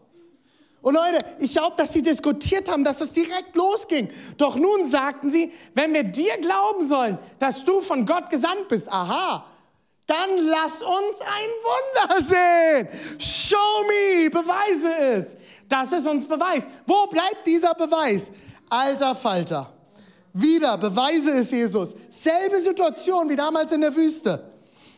Und 0.86 0.94
Leute, 0.94 1.18
ich 1.40 1.50
glaube, 1.50 1.74
dass 1.76 1.92
sie 1.94 2.00
diskutiert 2.00 2.70
haben, 2.70 2.84
dass 2.84 3.00
es 3.00 3.12
direkt 3.12 3.56
losging. 3.56 4.08
Doch 4.36 4.54
nun 4.54 4.88
sagten 4.88 5.32
sie, 5.32 5.52
wenn 5.74 5.92
wir 5.92 6.04
dir 6.04 6.38
glauben 6.38 6.86
sollen, 6.86 7.18
dass 7.40 7.64
du 7.64 7.80
von 7.80 8.06
Gott 8.06 8.30
gesandt 8.30 8.68
bist, 8.68 8.88
aha, 8.88 9.44
dann 10.06 10.38
lass 10.38 10.82
uns 10.82 11.20
ein 11.22 11.50
Wunder 11.66 12.28
sehen. 12.28 12.88
Show 13.18 13.56
me, 13.88 14.30
beweise 14.30 14.96
es. 14.96 15.36
Das 15.68 15.90
ist 15.90 16.06
uns 16.06 16.24
Beweis. 16.24 16.68
Wo 16.86 17.08
bleibt 17.08 17.44
dieser 17.44 17.74
Beweis? 17.74 18.30
Alter 18.70 19.16
Falter. 19.16 19.72
Wieder, 20.34 20.78
beweise 20.78 21.30
es 21.30 21.50
Jesus. 21.50 21.96
Selbe 22.10 22.60
Situation 22.60 23.28
wie 23.28 23.34
damals 23.34 23.72
in 23.72 23.80
der 23.80 23.96
Wüste. 23.96 24.55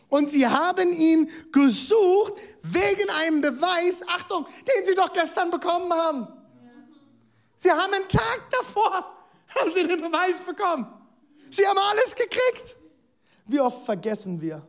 Und 0.09 0.29
sie 0.31 0.47
haben 0.47 0.91
ihn 0.91 1.29
gesucht 1.51 2.33
wegen 2.63 3.09
einem 3.11 3.41
Beweis, 3.41 4.01
Achtung, 4.07 4.45
den 4.67 4.85
sie 4.85 4.95
doch 4.95 5.13
gestern 5.13 5.51
bekommen 5.51 5.93
haben. 5.93 6.27
Sie 7.55 7.71
haben 7.71 7.93
einen 7.93 8.07
Tag 8.07 8.41
davor, 8.51 8.91
haben 9.55 9.71
sie 9.73 9.87
den 9.87 10.01
Beweis 10.01 10.39
bekommen. 10.45 10.87
Sie 11.51 11.65
haben 11.65 11.77
alles 11.77 12.15
gekriegt. 12.15 12.75
Wie 13.45 13.59
oft 13.59 13.85
vergessen 13.85 14.41
wir, 14.41 14.67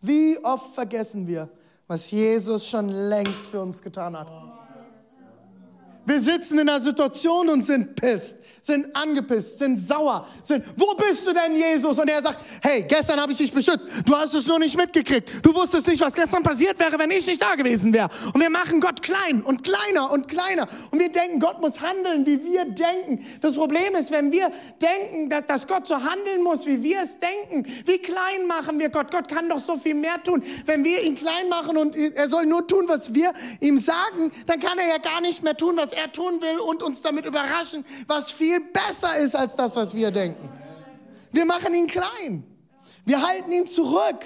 wie 0.00 0.38
oft 0.42 0.74
vergessen 0.74 1.26
wir, 1.26 1.50
was 1.86 2.10
Jesus 2.10 2.66
schon 2.66 2.88
längst 2.88 3.46
für 3.46 3.60
uns 3.60 3.82
getan 3.82 4.16
hat. 4.18 4.49
Wir 6.10 6.18
sitzen 6.18 6.58
in 6.58 6.68
einer 6.68 6.80
Situation 6.80 7.48
und 7.50 7.64
sind 7.64 7.94
pisst, 7.94 8.34
sind 8.60 8.96
angepisst, 8.96 9.60
sind 9.60 9.76
sauer, 9.76 10.26
sind, 10.42 10.64
wo 10.76 10.92
bist 10.94 11.24
du 11.24 11.32
denn, 11.32 11.54
Jesus? 11.54 12.00
Und 12.00 12.10
er 12.10 12.20
sagt, 12.20 12.38
hey, 12.62 12.82
gestern 12.82 13.20
habe 13.20 13.30
ich 13.30 13.38
dich 13.38 13.52
beschützt, 13.52 13.86
du 14.04 14.16
hast 14.16 14.34
es 14.34 14.44
nur 14.44 14.58
nicht 14.58 14.76
mitgekriegt. 14.76 15.30
Du 15.40 15.54
wusstest 15.54 15.86
nicht, 15.86 16.00
was 16.00 16.12
gestern 16.12 16.42
passiert 16.42 16.80
wäre, 16.80 16.98
wenn 16.98 17.12
ich 17.12 17.28
nicht 17.28 17.40
da 17.40 17.54
gewesen 17.54 17.92
wäre. 17.94 18.08
Und 18.34 18.40
wir 18.40 18.50
machen 18.50 18.80
Gott 18.80 19.02
klein 19.02 19.40
und 19.42 19.62
kleiner 19.62 20.10
und 20.10 20.26
kleiner. 20.26 20.66
Und 20.90 20.98
wir 20.98 21.10
denken, 21.12 21.38
Gott 21.38 21.60
muss 21.60 21.80
handeln, 21.80 22.26
wie 22.26 22.44
wir 22.44 22.64
denken. 22.64 23.24
Das 23.40 23.54
Problem 23.54 23.94
ist, 23.94 24.10
wenn 24.10 24.32
wir 24.32 24.50
denken, 24.82 25.32
dass 25.46 25.68
Gott 25.68 25.86
so 25.86 25.94
handeln 25.94 26.42
muss, 26.42 26.66
wie 26.66 26.82
wir 26.82 27.02
es 27.02 27.18
denken, 27.20 27.64
wie 27.86 27.98
klein 27.98 28.48
machen 28.48 28.80
wir 28.80 28.88
Gott? 28.88 29.12
Gott 29.12 29.28
kann 29.28 29.48
doch 29.48 29.60
so 29.60 29.76
viel 29.76 29.94
mehr 29.94 30.20
tun. 30.24 30.42
Wenn 30.66 30.82
wir 30.82 31.04
ihn 31.04 31.14
klein 31.14 31.48
machen 31.48 31.76
und 31.76 31.94
er 31.94 32.28
soll 32.28 32.46
nur 32.46 32.66
tun, 32.66 32.86
was 32.88 33.14
wir 33.14 33.32
ihm 33.60 33.78
sagen, 33.78 34.32
dann 34.46 34.58
kann 34.58 34.76
er 34.76 34.88
ja 34.88 34.98
gar 34.98 35.20
nicht 35.20 35.44
mehr 35.44 35.56
tun, 35.56 35.76
was 35.76 35.92
er 35.92 35.99
er 36.00 36.10
tun 36.10 36.40
will 36.40 36.58
und 36.60 36.82
uns 36.82 37.02
damit 37.02 37.26
überraschen, 37.26 37.84
was 38.06 38.30
viel 38.30 38.60
besser 38.60 39.16
ist 39.16 39.34
als 39.34 39.56
das, 39.56 39.76
was 39.76 39.94
wir 39.94 40.10
denken. 40.10 40.48
Wir 41.32 41.44
machen 41.44 41.74
ihn 41.74 41.86
klein. 41.86 42.44
Wir 43.04 43.22
halten 43.22 43.52
ihn 43.52 43.66
zurück. 43.66 44.24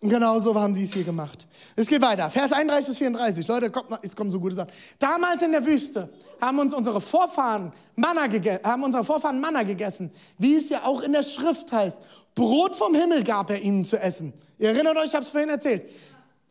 Und 0.00 0.10
genau 0.10 0.38
so 0.38 0.54
haben 0.54 0.76
sie 0.76 0.84
es 0.84 0.92
hier 0.92 1.02
gemacht. 1.02 1.46
Es 1.74 1.88
geht 1.88 2.00
weiter. 2.00 2.30
Vers 2.30 2.52
31 2.52 2.88
bis 2.88 2.98
34. 2.98 3.48
Leute, 3.48 3.70
kommt 3.70 3.90
mal, 3.90 3.98
es 4.02 4.14
kommen 4.14 4.30
so 4.30 4.38
gute 4.38 4.54
Sachen. 4.54 4.70
Damals 4.98 5.42
in 5.42 5.50
der 5.50 5.66
Wüste 5.66 6.08
haben 6.40 6.58
uns 6.60 6.72
unsere 6.72 7.00
Vorfahren 7.00 7.72
Manna, 7.96 8.28
haben 8.62 8.84
unsere 8.84 9.04
Vorfahren 9.04 9.40
Manna 9.40 9.64
gegessen, 9.64 10.12
wie 10.38 10.54
es 10.54 10.68
ja 10.68 10.84
auch 10.84 11.02
in 11.02 11.12
der 11.12 11.24
Schrift 11.24 11.72
heißt. 11.72 11.98
Brot 12.36 12.76
vom 12.76 12.94
Himmel 12.94 13.24
gab 13.24 13.50
er 13.50 13.60
ihnen 13.60 13.84
zu 13.84 14.00
essen. 14.00 14.32
Ihr 14.58 14.68
erinnert 14.68 14.96
euch, 14.96 15.06
ich 15.06 15.14
habe 15.14 15.24
es 15.24 15.30
vorhin 15.30 15.48
erzählt. 15.48 15.90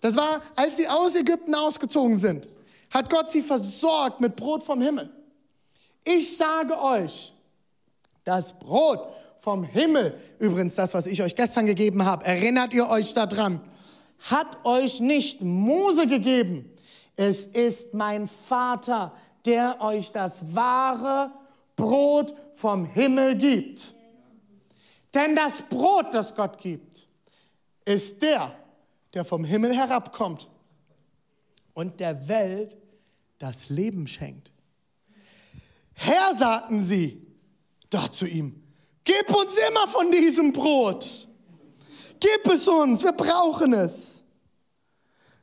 Das 0.01 0.17
war, 0.17 0.41
als 0.57 0.75
sie 0.75 0.87
aus 0.89 1.15
Ägypten 1.15 1.55
ausgezogen 1.55 2.17
sind 2.17 2.45
hat 2.89 3.09
Gott 3.09 3.29
sie 3.29 3.41
versorgt 3.41 4.21
mit 4.21 4.35
Brot 4.35 4.63
vom 4.63 4.81
Himmel. 4.81 5.09
Ich 6.03 6.37
sage 6.37 6.79
euch, 6.79 7.33
das 8.23 8.57
Brot 8.57 9.07
vom 9.39 9.63
Himmel, 9.63 10.19
übrigens 10.39 10.75
das, 10.75 10.93
was 10.93 11.05
ich 11.05 11.21
euch 11.21 11.35
gestern 11.35 11.65
gegeben 11.65 12.05
habe, 12.05 12.25
erinnert 12.25 12.73
ihr 12.73 12.89
euch 12.89 13.13
daran, 13.13 13.61
hat 14.19 14.65
euch 14.65 14.99
nicht 14.99 15.41
Mose 15.41 16.07
gegeben. 16.07 16.73
Es 17.15 17.45
ist 17.45 17.93
mein 17.93 18.27
Vater, 18.27 19.13
der 19.45 19.81
euch 19.81 20.11
das 20.11 20.55
wahre 20.55 21.31
Brot 21.75 22.33
vom 22.51 22.85
Himmel 22.85 23.35
gibt. 23.35 23.93
Denn 25.13 25.35
das 25.35 25.61
Brot, 25.63 26.13
das 26.13 26.35
Gott 26.35 26.57
gibt, 26.57 27.07
ist 27.85 28.21
der, 28.21 28.51
der 29.13 29.23
vom 29.23 29.43
Himmel 29.43 29.73
herabkommt 29.73 30.47
und 31.77 31.99
der 31.99 32.27
Welt 32.27 32.75
das 33.37 33.69
Leben 33.69 34.07
schenkt. 34.07 34.51
Herr, 35.93 36.35
sagten 36.35 36.79
sie 36.79 37.21
dort 37.91 38.15
zu 38.15 38.25
ihm, 38.25 38.63
gib 39.03 39.29
uns 39.29 39.55
immer 39.69 39.87
von 39.87 40.11
diesem 40.11 40.51
Brot. 40.51 41.27
Gib 42.19 42.51
es 42.51 42.67
uns, 42.67 43.03
wir 43.03 43.11
brauchen 43.11 43.73
es. 43.73 44.23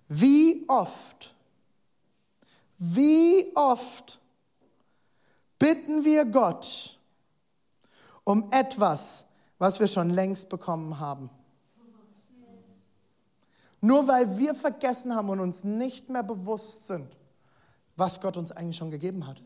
Wie 0.08 0.64
oft, 0.66 1.36
wie 2.78 3.52
oft 3.54 4.20
bitten 5.60 6.04
wir 6.04 6.24
Gott 6.24 6.98
um 8.24 8.50
etwas, 8.50 9.26
was 9.58 9.78
wir 9.78 9.86
schon 9.86 10.10
längst 10.10 10.48
bekommen 10.48 10.98
haben? 10.98 11.30
Nur 13.84 14.08
weil 14.08 14.38
wir 14.38 14.54
vergessen 14.54 15.14
haben 15.14 15.28
und 15.28 15.40
uns 15.40 15.62
nicht 15.62 16.08
mehr 16.08 16.22
bewusst 16.22 16.86
sind, 16.86 17.14
was 17.96 18.18
Gott 18.22 18.38
uns 18.38 18.50
eigentlich 18.50 18.78
schon 18.78 18.90
gegeben 18.90 19.26
hat. 19.26 19.42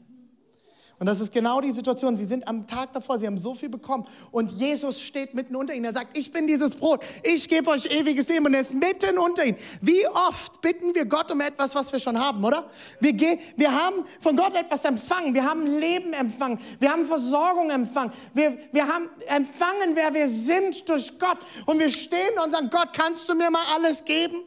Und 1.01 1.07
das 1.07 1.21
ist 1.21 1.33
genau 1.33 1.61
die 1.61 1.71
Situation. 1.71 2.17
Sie 2.17 2.25
sind 2.25 2.49
am 2.49 2.67
Tag 2.67 2.93
davor, 2.93 3.21
sie 3.21 3.27
haben 3.27 3.39
so 3.39 3.55
viel 3.55 3.69
bekommen. 3.69 4.05
Und 4.33 4.51
Jesus 4.51 5.01
steht 5.01 5.33
mitten 5.33 5.55
unter 5.55 5.73
ihnen. 5.73 5.85
Er 5.85 5.93
sagt, 5.93 6.19
ich 6.19 6.33
bin 6.33 6.49
dieses 6.49 6.75
Brot. 6.75 7.05
Ich 7.23 7.49
gebe 7.49 7.71
euch 7.71 7.87
ewiges 7.87 8.29
Leben. 8.29 8.47
Und 8.47 8.55
er 8.55 8.63
ist 8.63 8.75
mitten 8.75 9.17
unter 9.17 9.45
ihnen. 9.45 9.57
Wie 9.81 10.05
oft 10.09 10.61
bitten 10.61 10.93
wir 10.97 11.05
Gott 11.05 11.31
um 11.31 11.41
etwas, 11.41 11.77
was 11.77 11.93
wir 11.93 12.01
schon 12.01 12.19
haben, 12.19 12.45
oder? 12.45 12.69
Wir, 12.99 13.13
gehen, 13.13 13.39
wir 13.57 13.73
haben 13.73 14.05
von 14.21 14.37
Gott 14.37 14.57
etwas 14.57 14.85
empfangen. 14.85 15.35
Wir 15.35 15.45
haben 15.45 15.67
Leben 15.67 16.13
empfangen. 16.13 16.59
Wir 16.81 16.91
haben 16.91 17.05
Versorgung 17.05 17.71
empfangen. 17.71 18.13
Wir, 18.35 18.59
wir 18.73 18.89
haben 18.89 19.09
empfangen, 19.29 19.95
wer 19.95 20.13
wir 20.13 20.29
sind 20.29 20.89
durch 20.89 21.17
Gott. 21.17 21.39
Und 21.67 21.79
wir 21.79 21.91
stehen 21.91 22.37
und 22.45 22.51
sagen, 22.51 22.71
Gott, 22.71 22.89
kannst 22.93 23.29
du 23.29 23.37
mir 23.37 23.53
mal 23.53 23.63
alles 23.77 24.05
geben? 24.05 24.41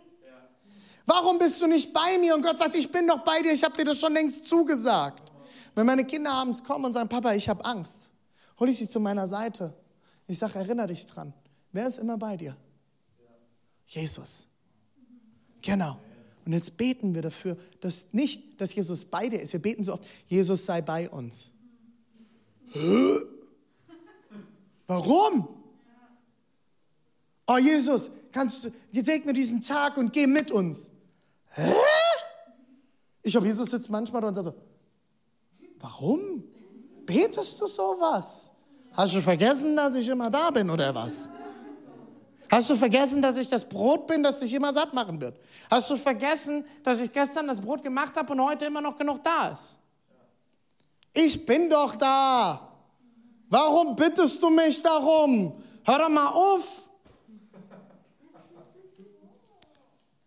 Warum 1.05 1.37
bist 1.39 1.61
du 1.61 1.67
nicht 1.67 1.93
bei 1.93 2.17
mir? 2.17 2.35
Und 2.35 2.41
Gott 2.41 2.59
sagt, 2.59 2.75
ich 2.75 2.91
bin 2.91 3.07
doch 3.07 3.19
bei 3.19 3.41
dir. 3.41 3.53
Ich 3.53 3.63
habe 3.63 3.77
dir 3.77 3.85
das 3.85 3.99
schon 3.99 4.13
längst 4.13 4.49
zugesagt. 4.49 5.30
Wenn 5.75 5.85
meine 5.85 6.05
Kinder 6.05 6.31
abends 6.31 6.63
kommen 6.63 6.85
und 6.85 6.93
sagen, 6.93 7.09
Papa, 7.09 7.33
ich 7.33 7.47
habe 7.49 7.63
Angst, 7.65 8.09
hole 8.59 8.71
ich 8.71 8.77
sie 8.77 8.89
zu 8.89 8.99
meiner 8.99 9.27
Seite. 9.27 9.73
Ich 10.27 10.37
sage, 10.37 10.59
erinnere 10.59 10.87
dich 10.87 11.05
dran. 11.05 11.33
Wer 11.71 11.87
ist 11.87 11.99
immer 11.99 12.17
bei 12.17 12.37
dir? 12.37 12.55
Jesus. 13.85 14.47
Genau. 15.61 15.97
Und 16.45 16.53
jetzt 16.53 16.77
beten 16.77 17.13
wir 17.13 17.21
dafür, 17.21 17.57
dass 17.81 18.07
nicht, 18.11 18.59
dass 18.59 18.73
Jesus 18.73 19.05
bei 19.05 19.29
dir 19.29 19.41
ist. 19.41 19.53
Wir 19.53 19.61
beten 19.61 19.83
so 19.83 19.93
oft, 19.93 20.05
Jesus 20.27 20.65
sei 20.65 20.81
bei 20.81 21.09
uns. 21.09 21.51
Hä? 22.71 23.19
Warum? 24.87 25.47
Oh 27.47 27.57
Jesus, 27.57 28.09
kannst 28.31 28.65
du, 28.65 28.71
segne 29.03 29.33
diesen 29.33 29.61
Tag 29.61 29.97
und 29.97 30.11
geh 30.13 30.25
mit 30.25 30.51
uns. 30.51 30.91
Hä? 31.49 31.73
Ich 33.23 33.31
glaube, 33.31 33.47
Jesus 33.47 33.69
sitzt 33.69 33.89
manchmal 33.89 34.21
da 34.21 34.29
und 34.29 34.35
sagt 34.35 34.47
so, 34.47 34.53
Warum? 35.81 36.43
Betest 37.05 37.59
du 37.59 37.67
sowas? 37.67 38.51
Hast 38.93 39.15
du 39.15 39.21
vergessen, 39.21 39.75
dass 39.75 39.95
ich 39.95 40.07
immer 40.07 40.29
da 40.29 40.51
bin 40.51 40.69
oder 40.69 40.93
was? 40.93 41.29
Hast 42.49 42.69
du 42.69 42.75
vergessen, 42.75 43.21
dass 43.21 43.37
ich 43.37 43.47
das 43.47 43.67
Brot 43.67 44.07
bin, 44.07 44.21
das 44.21 44.39
dich 44.39 44.53
immer 44.53 44.73
satt 44.73 44.93
machen 44.93 45.19
wird? 45.21 45.39
Hast 45.69 45.89
du 45.89 45.95
vergessen, 45.95 46.65
dass 46.83 46.99
ich 46.99 47.11
gestern 47.11 47.47
das 47.47 47.61
Brot 47.61 47.81
gemacht 47.81 48.15
habe 48.17 48.33
und 48.33 48.41
heute 48.41 48.65
immer 48.65 48.81
noch 48.81 48.97
genug 48.97 49.23
da 49.23 49.47
ist? 49.47 49.79
Ich 51.13 51.45
bin 51.45 51.69
doch 51.69 51.95
da. 51.95 52.69
Warum 53.49 53.95
bittest 53.95 54.43
du 54.43 54.49
mich 54.49 54.81
darum? 54.81 55.53
Hör 55.85 55.99
doch 55.99 56.09
mal 56.09 56.27
auf. 56.27 56.89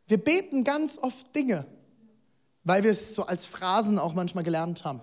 Wir 0.06 0.22
beten 0.22 0.64
ganz 0.64 0.98
oft 0.98 1.34
Dinge, 1.34 1.66
weil 2.64 2.82
wir 2.82 2.90
es 2.90 3.14
so 3.14 3.24
als 3.24 3.46
Phrasen 3.46 3.98
auch 3.98 4.14
manchmal 4.14 4.44
gelernt 4.44 4.84
haben 4.84 5.00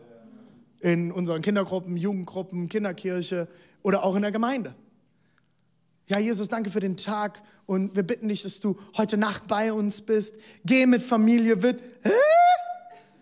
in 0.82 1.12
unseren 1.12 1.42
Kindergruppen, 1.42 1.96
Jugendgruppen, 1.98 2.70
Kinderkirche 2.70 3.48
oder 3.84 4.04
auch 4.04 4.16
in 4.16 4.22
der 4.22 4.32
Gemeinde. 4.32 4.76
Ja, 6.08 6.20
Jesus, 6.20 6.50
danke 6.50 6.70
für 6.70 6.82
den 6.82 6.98
Tag 6.98 7.42
und 7.66 7.96
wir 7.96 8.04
bitten 8.04 8.28
dich, 8.28 8.42
dass 8.42 8.60
du 8.60 8.78
heute 8.98 9.18
Nacht 9.18 9.48
bei 9.48 9.72
uns 9.72 10.02
bist. 10.02 10.36
Geh 10.66 10.86
mit 10.86 11.04
Familie, 11.04 11.62
wird. 11.64 11.80
Hä? 12.04 12.10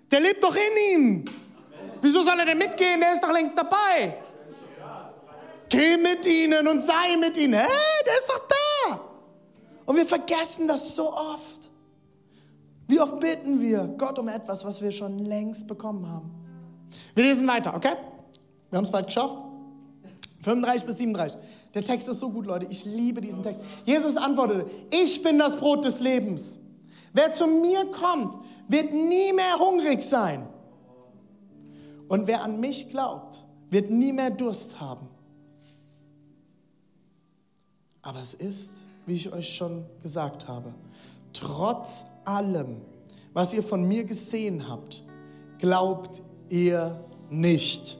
Der 0.10 0.22
lebt 0.22 0.44
doch 0.44 0.56
in 0.56 0.96
ihm. 0.98 1.26
Wieso 2.02 2.24
soll 2.24 2.40
er 2.40 2.46
denn 2.46 2.58
mitgehen? 2.58 3.00
Der 3.00 3.14
ist 3.14 3.24
doch 3.24 3.32
längst 3.32 3.56
dabei. 3.58 4.18
Geh 5.68 5.98
mit 5.98 6.26
ihnen 6.26 6.68
und 6.68 6.82
sei 6.82 7.16
mit 7.20 7.38
ihnen. 7.38 7.54
Hä? 7.54 7.68
Der 8.08 8.14
ist 8.14 8.28
doch 8.28 8.48
da. 8.48 9.02
Und 9.86 9.96
wir 9.96 10.08
vergessen 10.08 10.68
das 10.68 10.96
so 10.96 11.14
oft. 11.14 11.70
Wie 12.88 13.00
oft 13.00 13.20
bitten 13.20 13.62
wir 13.62 13.84
Gott 14.00 14.18
um 14.18 14.28
etwas, 14.30 14.66
was 14.66 14.82
wir 14.82 14.92
schon 14.92 15.20
längst 15.20 15.68
bekommen 15.68 16.10
haben? 16.10 16.39
Wir 17.16 17.24
lesen 17.24 17.48
weiter, 17.48 17.76
okay? 17.76 17.94
Wir 18.70 18.78
haben 18.78 18.86
es 18.86 18.92
bald 18.92 19.08
geschafft. 19.08 19.36
35 20.42 20.86
bis 20.86 20.98
37. 20.98 21.40
Der 21.74 21.84
Text 21.84 22.08
ist 22.08 22.20
so 22.20 22.30
gut, 22.30 22.46
Leute. 22.46 22.66
Ich 22.70 22.86
liebe 22.86 23.22
diesen 23.22 23.44
Text. 23.44 23.60
Jesus 23.86 24.18
antwortete, 24.18 24.66
ich 24.90 25.22
bin 25.22 25.38
das 25.38 25.58
Brot 25.58 25.86
des 25.86 26.00
Lebens. 26.00 26.60
Wer 27.14 27.32
zu 27.32 27.48
mir 27.48 27.86
kommt, 27.92 28.38
wird 28.68 28.94
nie 28.94 29.34
mehr 29.34 29.60
hungrig 29.60 30.02
sein. 30.02 30.48
Und 32.08 32.28
wer 32.28 32.44
an 32.44 32.60
mich 32.60 32.90
glaubt, 32.90 33.44
wird 33.70 33.92
nie 33.92 34.14
mehr 34.14 34.32
Durst 34.32 34.80
haben. 34.80 35.08
Aber 38.02 38.20
es 38.20 38.34
ist, 38.34 38.72
wie 39.06 39.16
ich 39.16 39.32
euch 39.32 39.54
schon 39.54 39.86
gesagt 40.02 40.48
habe, 40.48 40.74
trotz 41.34 42.06
allem, 42.26 42.78
was 43.34 43.54
ihr 43.54 43.62
von 43.62 43.88
mir 43.88 44.04
gesehen 44.06 44.68
habt, 44.68 45.04
glaubt 45.60 46.22
ihr 46.50 47.04
nicht. 47.30 47.98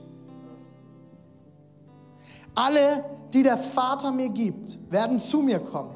Alle, 2.54 3.04
die 3.32 3.42
der 3.42 3.56
Vater 3.56 4.10
mir 4.10 4.28
gibt, 4.28 4.90
werden 4.90 5.18
zu 5.18 5.40
mir 5.40 5.60
kommen. 5.60 5.94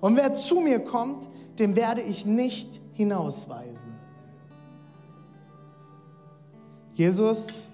Und 0.00 0.16
wer 0.16 0.34
zu 0.34 0.60
mir 0.60 0.80
kommt, 0.80 1.28
dem 1.58 1.76
werde 1.76 2.02
ich 2.02 2.26
nicht 2.26 2.80
hinausweisen. 2.92 3.94
Jesus 6.94 7.64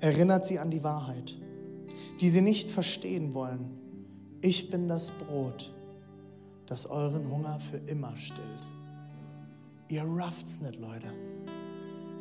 erinnert 0.00 0.46
sie 0.46 0.58
an 0.58 0.70
die 0.70 0.82
Wahrheit, 0.82 1.36
die 2.20 2.28
sie 2.28 2.40
nicht 2.40 2.70
verstehen 2.70 3.34
wollen. 3.34 3.78
Ich 4.40 4.70
bin 4.70 4.88
das 4.88 5.10
Brot, 5.10 5.72
das 6.66 6.86
euren 6.86 7.30
Hunger 7.30 7.58
für 7.60 7.78
immer 7.78 8.16
stillt. 8.16 8.68
Ihr 9.88 10.04
rafft's 10.04 10.60
nicht, 10.60 10.80
Leute. 10.80 11.12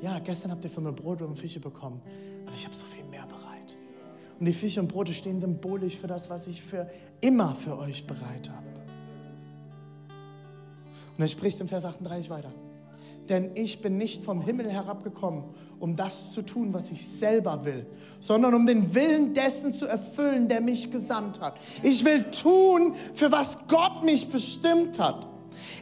Ja, 0.04 0.20
gestern 0.20 0.52
habt 0.52 0.66
ihr 0.66 0.70
von 0.70 0.84
mir 0.84 0.92
Brot 0.92 1.22
und 1.22 1.38
Fische 1.38 1.62
bekommen, 1.62 2.02
aber 2.46 2.54
ich 2.54 2.66
habe 2.66 2.76
so 2.76 2.86
viel 2.86 3.06
mehr 3.06 3.26
bereit. 3.26 3.74
Und 4.38 4.46
die 4.46 4.52
Fische 4.52 4.82
und 4.82 4.90
Brote 4.90 5.14
stehen 5.14 5.40
symbolisch 5.40 5.96
für 5.96 6.08
das, 6.08 6.30
was 6.30 6.48
ich 6.48 6.62
für 6.62 6.90
immer 7.22 7.56
für 7.56 7.80
euch 7.80 8.06
bereit 8.06 8.50
habe. 8.50 8.68
Und 11.16 11.24
er 11.24 11.28
spricht 11.30 11.62
im 11.62 11.70
Vers 11.70 11.86
38 11.86 12.30
weiter. 12.30 12.52
Denn 13.30 13.56
ich 13.56 13.82
bin 13.82 13.98
nicht 13.98 14.26
vom 14.26 14.42
Himmel 14.42 14.70
herabgekommen, 14.70 15.46
um 15.80 15.96
das 15.96 16.34
zu 16.34 16.42
tun, 16.42 16.74
was 16.74 16.92
ich 16.92 17.08
selber 17.08 17.64
will, 17.64 17.86
sondern 18.20 18.56
um 18.56 18.66
den 18.66 18.94
Willen 18.94 19.34
dessen 19.34 19.72
zu 19.72 19.86
erfüllen, 19.86 20.50
der 20.50 20.60
mich 20.60 20.92
gesandt 20.92 21.40
hat. 21.40 21.58
Ich 21.82 22.04
will 22.04 22.26
tun, 22.26 22.94
für 23.14 23.32
was 23.32 23.70
Gott 23.70 24.04
mich 24.04 24.28
bestimmt 24.28 25.00
hat. 25.00 25.33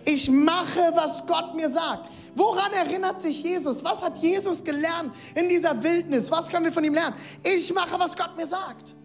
Ich 0.06 0.30
mache, 0.30 0.92
was 0.94 1.26
Gott 1.26 1.56
mir 1.56 1.70
sagt. 1.70 2.10
Woran 2.36 2.72
erinnert 2.72 3.22
sich 3.22 3.44
Jesus? 3.44 3.84
Was 3.84 4.02
hat 4.02 4.18
Jesus 4.20 4.64
gelernt 4.64 5.14
in 5.36 5.50
dieser 5.50 5.82
Wildnis? 5.84 6.32
Was 6.32 6.48
können 6.50 6.66
wir 6.66 6.72
von 6.72 6.84
ihm 6.84 6.94
lernen? 6.94 7.16
Ich 7.44 7.74
mache, 7.74 8.00
was 8.00 8.16
Gott 8.16 8.38
mir 8.38 8.48
sagt. 8.48 8.96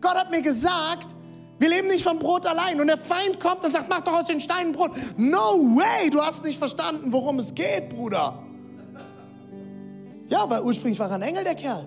Gott 0.00 0.14
hat 0.14 0.30
mir 0.30 0.42
gesagt, 0.42 1.14
wir 1.58 1.68
leben 1.68 1.88
nicht 1.88 2.02
vom 2.02 2.18
Brot 2.18 2.46
allein. 2.46 2.80
Und 2.80 2.88
der 2.88 2.98
Feind 2.98 3.38
kommt 3.38 3.64
und 3.64 3.72
sagt, 3.72 3.88
mach 3.88 4.00
doch 4.00 4.14
aus 4.14 4.26
den 4.26 4.40
Steinen 4.40 4.72
Brot. 4.72 4.90
No 5.16 5.76
way, 5.76 6.10
du 6.10 6.20
hast 6.20 6.44
nicht 6.44 6.58
verstanden, 6.58 7.12
worum 7.12 7.38
es 7.38 7.54
geht, 7.54 7.90
Bruder. 7.90 8.42
Ja, 10.28 10.48
weil 10.48 10.62
ursprünglich 10.62 10.98
war 10.98 11.08
er 11.08 11.16
ein 11.16 11.22
Engel, 11.22 11.44
der 11.44 11.54
Kerl. 11.54 11.86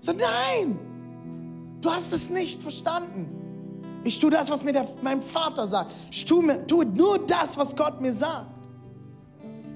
So, 0.00 0.12
nein, 0.12 0.78
du 1.80 1.90
hast 1.90 2.12
es 2.12 2.28
nicht 2.28 2.60
verstanden. 2.60 3.41
Ich 4.04 4.18
tue 4.18 4.30
das, 4.30 4.50
was 4.50 4.64
mir 4.64 4.72
der, 4.72 4.86
mein 5.02 5.22
Vater 5.22 5.66
sagt. 5.66 5.92
Ich 6.10 6.24
tue, 6.24 6.66
tue 6.66 6.84
nur 6.86 7.18
das, 7.26 7.56
was 7.56 7.74
Gott 7.76 8.00
mir 8.00 8.12
sagt. 8.12 8.46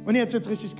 Und 0.04 0.14
jetzt 0.14 0.32
wird's 0.32 0.48
richtig 0.48 0.72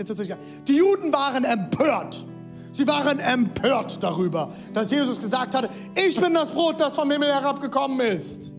richtig 0.00 0.28
geil. 0.28 0.38
Die 0.66 0.76
Juden 0.76 1.12
waren 1.12 1.44
empört. 1.44 2.24
Sie 2.72 2.86
waren 2.86 3.18
empört 3.18 4.02
darüber, 4.02 4.52
dass 4.72 4.90
Jesus 4.90 5.20
gesagt 5.20 5.54
hatte, 5.54 5.68
ich 5.94 6.18
bin 6.20 6.34
das 6.34 6.50
Brot, 6.50 6.80
das 6.80 6.94
vom 6.94 7.10
Himmel 7.10 7.28
herabgekommen 7.28 8.00
ist. 8.00 8.52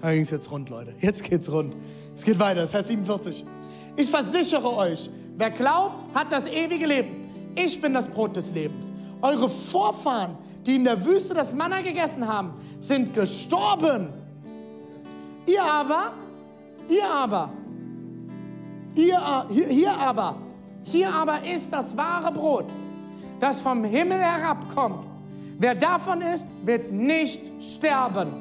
Da 0.00 0.12
ging 0.12 0.22
es 0.22 0.30
jetzt 0.30 0.50
rund, 0.50 0.68
Leute. 0.68 0.94
Jetzt 1.00 1.24
geht's 1.24 1.50
rund. 1.50 1.74
Es 2.14 2.24
geht 2.24 2.38
weiter, 2.38 2.66
Vers 2.68 2.88
47. 2.88 3.44
Ich 3.96 4.10
versichere 4.10 4.76
euch, 4.76 5.10
wer 5.36 5.50
glaubt, 5.50 6.14
hat 6.14 6.32
das 6.32 6.46
ewige 6.46 6.86
Leben. 6.86 7.28
Ich 7.56 7.80
bin 7.80 7.94
das 7.94 8.06
Brot 8.06 8.36
des 8.36 8.52
Lebens. 8.52 8.92
Eure 9.22 9.48
Vorfahren, 9.48 10.36
die 10.66 10.76
in 10.76 10.84
der 10.84 11.04
Wüste 11.04 11.34
das 11.34 11.52
Manna 11.52 11.80
gegessen 11.80 12.26
haben, 12.26 12.54
sind 12.80 13.14
gestorben. 13.14 14.08
Ihr 15.46 15.64
aber, 15.64 16.12
ihr 16.88 17.10
aber 17.10 17.50
Ihr, 18.98 19.46
hier, 19.48 19.68
hier 19.68 19.96
aber, 19.96 20.34
hier 20.82 21.14
aber 21.14 21.38
ist 21.44 21.72
das 21.72 21.96
wahre 21.96 22.32
Brot, 22.32 22.66
das 23.38 23.60
vom 23.60 23.84
Himmel 23.84 24.18
herabkommt. 24.18 25.06
Wer 25.56 25.76
davon 25.76 26.20
isst, 26.20 26.48
wird 26.64 26.90
nicht 26.90 27.42
sterben. 27.62 28.32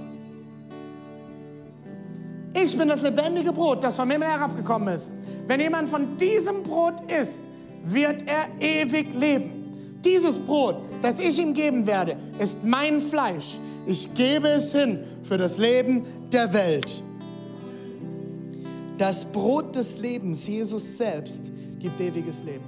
Ich 2.56 2.76
bin 2.76 2.88
das 2.88 3.04
lebendige 3.04 3.52
Brot, 3.52 3.84
das 3.84 3.96
vom 3.96 4.10
Himmel 4.10 4.30
herabgekommen 4.30 4.96
ist. 4.96 5.12
Wenn 5.46 5.60
jemand 5.60 5.90
von 5.90 6.18
diesem 6.18 6.64
Brot 6.64 6.96
isst, 7.08 7.42
wird 7.84 8.24
er 8.28 8.48
ewig 8.60 9.14
leben. 9.14 9.67
Dieses 10.08 10.40
Brot, 10.40 10.78
das 11.02 11.20
ich 11.20 11.38
ihm 11.38 11.54
geben 11.54 11.86
werde, 11.86 12.16
ist 12.40 12.64
mein 12.64 13.02
Fleisch. 13.02 13.60
Ich 13.86 14.14
gebe 14.14 14.48
es 14.48 14.72
hin 14.72 15.04
für 15.22 15.38
das 15.38 15.58
Leben 15.58 16.06
der 16.32 16.54
Welt. 16.54 17.04
Das 18.98 19.26
Brot 19.26 19.76
des 19.76 20.00
Lebens, 20.00 20.48
Jesus 20.48 20.98
selbst, 20.98 21.52
gibt 21.80 22.00
ewiges 22.00 22.44
Leben. 22.44 22.64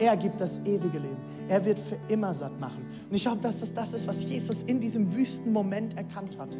Er 0.00 0.16
gibt 0.16 0.40
das 0.40 0.58
ewige 0.60 0.98
Leben. 0.98 1.16
Er 1.46 1.64
wird 1.64 1.78
für 1.78 1.98
immer 2.08 2.34
satt 2.34 2.58
machen. 2.58 2.84
Und 3.08 3.14
ich 3.14 3.22
glaube, 3.22 3.40
dass 3.40 3.60
das 3.60 3.72
das 3.72 3.92
ist, 3.94 4.06
was 4.08 4.28
Jesus 4.28 4.64
in 4.64 4.80
diesem 4.80 5.14
wüsten 5.14 5.52
Moment 5.52 5.96
erkannt 5.96 6.38
hat. 6.38 6.58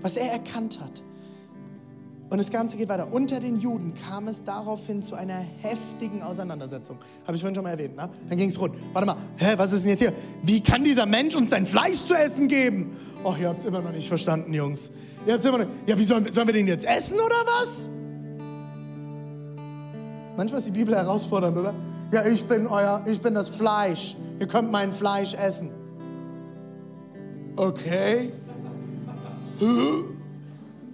Was 0.00 0.16
er 0.16 0.32
erkannt 0.32 0.80
hat. 0.80 1.02
Und 2.30 2.36
das 2.36 2.50
Ganze 2.50 2.76
geht 2.76 2.88
weiter. 2.90 3.10
Unter 3.10 3.40
den 3.40 3.58
Juden 3.58 3.94
kam 3.94 4.28
es 4.28 4.44
daraufhin 4.44 5.02
zu 5.02 5.14
einer 5.14 5.42
heftigen 5.62 6.22
Auseinandersetzung. 6.22 6.98
Habe 7.26 7.36
ich 7.36 7.40
vorhin 7.40 7.54
schon 7.54 7.64
mal 7.64 7.70
erwähnt. 7.70 7.96
Ne? 7.96 8.10
Dann 8.28 8.38
ging 8.38 8.50
es 8.50 8.60
rund. 8.60 8.74
Warte 8.92 9.06
mal, 9.06 9.16
hä, 9.38 9.54
was 9.56 9.72
ist 9.72 9.82
denn 9.82 9.90
jetzt 9.90 10.00
hier? 10.00 10.12
Wie 10.42 10.62
kann 10.62 10.84
dieser 10.84 11.06
Mensch 11.06 11.34
uns 11.34 11.50
sein 11.50 11.64
Fleisch 11.64 12.04
zu 12.04 12.14
essen 12.14 12.46
geben? 12.48 12.94
Och, 13.24 13.38
ihr 13.38 13.48
habt 13.48 13.60
es 13.60 13.64
immer 13.64 13.80
noch 13.80 13.92
nicht 13.92 14.08
verstanden, 14.08 14.52
Jungs. 14.52 14.90
Ihr 15.26 15.32
habt's 15.32 15.46
immer 15.46 15.58
noch, 15.58 15.66
ja, 15.86 15.98
wie 15.98 16.04
sollen, 16.04 16.30
sollen 16.30 16.46
wir 16.46 16.54
den 16.54 16.66
jetzt 16.66 16.84
essen 16.84 17.18
oder 17.18 17.36
was? 17.46 17.88
Manchmal 20.36 20.58
ist 20.58 20.66
die 20.68 20.72
Bibel 20.72 20.94
herausfordernd, 20.94 21.56
oder? 21.56 21.74
Ja, 22.12 22.26
ich 22.26 22.44
bin 22.44 22.66
euer, 22.66 23.02
ich 23.06 23.20
bin 23.20 23.34
das 23.34 23.48
Fleisch. 23.48 24.16
Ihr 24.38 24.46
könnt 24.46 24.70
mein 24.70 24.92
Fleisch 24.92 25.34
essen. 25.34 25.70
Okay. 27.56 28.32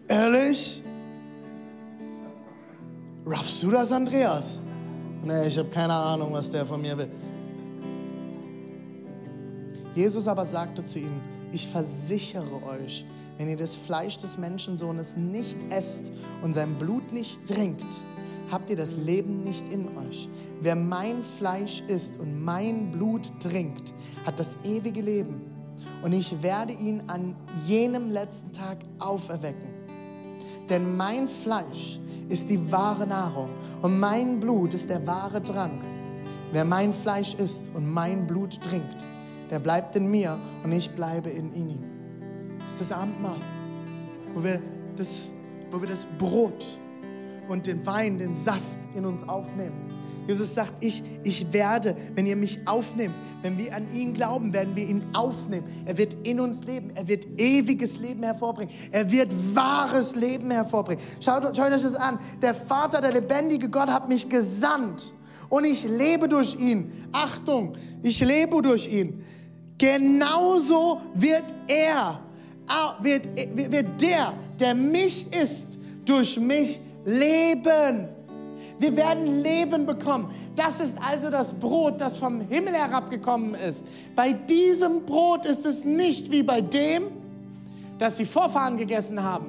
Ehrlich? 0.09 0.84
Raffst 3.27 3.63
du 3.63 3.71
das, 3.71 3.91
Andreas? 3.91 4.61
Nee, 5.23 5.47
ich 5.47 5.57
habe 5.59 5.71
keine 5.71 5.95
Ahnung, 5.95 6.33
was 6.33 6.51
der 6.51 6.67
von 6.67 6.83
mir 6.83 6.97
will. 6.99 7.09
Jesus 9.95 10.29
aber 10.29 10.45
sagte 10.45 10.85
zu 10.85 10.99
ihnen, 10.99 11.21
ich 11.51 11.67
versichere 11.67 12.63
euch, 12.67 13.07
wenn 13.39 13.49
ihr 13.49 13.57
das 13.57 13.77
Fleisch 13.77 14.19
des 14.19 14.37
Menschensohnes 14.37 15.17
nicht 15.17 15.57
esst 15.71 16.13
und 16.43 16.53
sein 16.53 16.77
Blut 16.77 17.13
nicht 17.13 17.47
trinkt, 17.47 17.87
habt 18.51 18.71
ihr 18.71 18.77
das 18.77 18.97
Leben 18.97 19.43
nicht 19.43 19.73
in 19.73 19.89
euch. 19.97 20.29
Wer 20.61 20.77
mein 20.77 21.23
Fleisch 21.23 21.83
isst 21.89 22.21
und 22.21 22.45
mein 22.45 22.91
Blut 22.91 23.41
trinkt, 23.41 23.93
hat 24.27 24.39
das 24.39 24.57
ewige 24.65 25.01
Leben. 25.01 25.41
Und 26.03 26.13
ich 26.13 26.43
werde 26.43 26.73
ihn 26.73 27.05
an 27.07 27.37
jenem 27.67 28.11
letzten 28.11 28.53
Tag 28.53 28.79
auferwecken. 28.99 29.74
Denn 30.69 30.97
mein 30.97 31.29
Fleisch 31.29 32.01
ist 32.29 32.49
die 32.49 32.73
wahre 32.73 33.07
Nahrung 33.07 33.51
und 33.83 33.99
mein 33.99 34.41
Blut 34.41 34.75
ist 34.75 34.89
der 34.89 35.07
wahre 35.07 35.43
Trank. 35.43 35.83
Wer 36.53 36.65
mein 36.65 36.93
Fleisch 36.93 37.35
isst 37.35 37.67
und 37.75 37.87
mein 37.87 38.27
Blut 38.27 38.63
trinkt, 38.63 39.05
der 39.51 39.59
bleibt 39.59 39.97
in 39.97 40.11
mir 40.11 40.39
und 40.63 40.73
ich 40.73 40.91
bleibe 40.91 41.29
in 41.29 41.53
ihm. 41.53 41.85
Das 42.61 42.73
ist 42.73 42.81
das 42.81 42.93
Abendmahl, 42.93 43.41
wo 44.33 44.43
wir 44.43 44.63
das, 44.97 45.33
wo 45.71 45.81
wir 45.81 45.89
das 45.89 46.07
Brot 46.19 46.65
und 47.49 47.67
den 47.67 47.85
Wein, 47.85 48.19
den 48.19 48.35
Saft 48.35 48.79
in 48.95 49.05
uns 49.05 49.29
aufnehmen. 49.29 49.84
Jesus 50.27 50.55
sagt, 50.55 50.83
ich, 50.83 51.03
ich 51.23 51.53
werde, 51.53 51.95
wenn 52.15 52.27
ihr 52.27 52.37
mich 52.37 52.61
aufnehmt, 52.67 53.15
wenn 53.43 53.59
wir 53.59 53.75
an 53.75 53.93
ihn 53.93 54.15
glauben, 54.15 54.53
werden 54.53 54.75
wir 54.75 54.87
ihn 54.87 55.05
aufnehmen. 55.15 55.67
Er 55.85 55.99
wird 55.99 56.17
in 56.23 56.41
uns 56.41 56.65
leben. 56.65 56.91
Er 56.95 57.07
wird 57.07 57.27
ewiges 57.39 57.99
Leben 57.99 58.23
hervorbringen. 58.23 58.75
Er 58.91 59.11
wird 59.11 59.31
wahres 59.55 60.15
Leben 60.15 60.51
hervorbringen. 60.51 61.03
Schaut, 61.21 61.57
schaut 61.57 61.73
euch 61.73 61.83
das 61.83 61.95
an. 61.95 62.19
Der 62.41 62.55
Vater, 62.55 63.01
der 63.01 63.13
lebendige 63.13 63.69
Gott 63.69 63.89
hat 63.89 64.09
mich 64.09 64.29
gesandt 64.29 65.13
und 65.49 65.65
ich 65.65 65.85
lebe 65.85 66.29
durch 66.29 66.57
ihn. 66.59 66.91
Achtung, 67.13 67.73
ich 68.03 68.21
lebe 68.21 68.63
durch 68.63 68.91
ihn. 68.91 69.23
Genauso 69.79 71.01
wird 71.15 71.45
er, 71.67 72.21
wird, 73.01 73.27
wird 73.73 74.01
der, 74.01 74.35
der 74.59 74.75
mich 74.75 75.33
ist, 75.33 75.79
durch 76.05 76.39
mich 76.39 76.81
leben. 77.05 78.09
Wir 78.79 78.97
werden 78.97 79.43
Leben 79.43 79.87
bekommen. 79.87 80.31
Das 80.57 80.81
ist 80.81 80.97
also 81.01 81.31
das 81.31 81.53
Brot, 81.53 82.01
das 82.01 82.17
vom 82.17 82.41
Himmel 82.41 82.75
herabgekommen 82.75 83.55
ist. 83.55 83.85
Bei 84.17 84.33
diesem 84.33 85.05
Brot 85.07 85.47
ist 85.47 85.65
es 85.65 85.85
nicht 85.85 86.31
wie 86.31 86.43
bei 86.43 86.61
dem, 86.61 87.05
das 87.99 88.17
die 88.17 88.27
Vorfahren 88.27 88.77
gegessen 88.77 89.23
haben. 89.23 89.47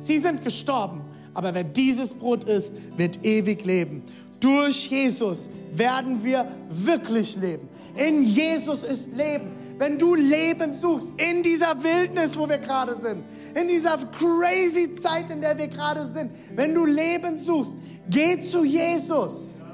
Sie 0.00 0.18
sind 0.18 0.42
gestorben, 0.42 1.02
aber 1.34 1.54
wer 1.54 1.64
dieses 1.64 2.14
Brot 2.14 2.44
isst, 2.44 2.74
wird 2.96 3.24
ewig 3.24 3.64
leben. 3.64 4.02
Durch 4.40 4.88
Jesus 4.88 5.48
werden 5.72 6.22
wir 6.24 6.46
wirklich 6.68 7.36
leben. 7.36 7.68
In 7.96 8.24
Jesus 8.24 8.82
ist 8.82 9.16
Leben. 9.16 9.50
Wenn 9.78 9.98
du 9.98 10.14
Leben 10.14 10.74
suchst 10.74 11.12
in 11.16 11.42
dieser 11.42 11.82
Wildnis, 11.82 12.36
wo 12.36 12.48
wir 12.48 12.58
gerade 12.58 12.94
sind, 12.94 13.24
in 13.54 13.68
dieser 13.68 13.96
crazy 13.98 14.96
Zeit, 14.96 15.30
in 15.30 15.40
der 15.40 15.56
wir 15.56 15.68
gerade 15.68 16.06
sind, 16.08 16.30
wenn 16.54 16.74
du 16.74 16.84
Leben 16.86 17.36
suchst, 17.36 17.74
geh 18.08 18.38
zu 18.38 18.64
Jesus. 18.64 19.64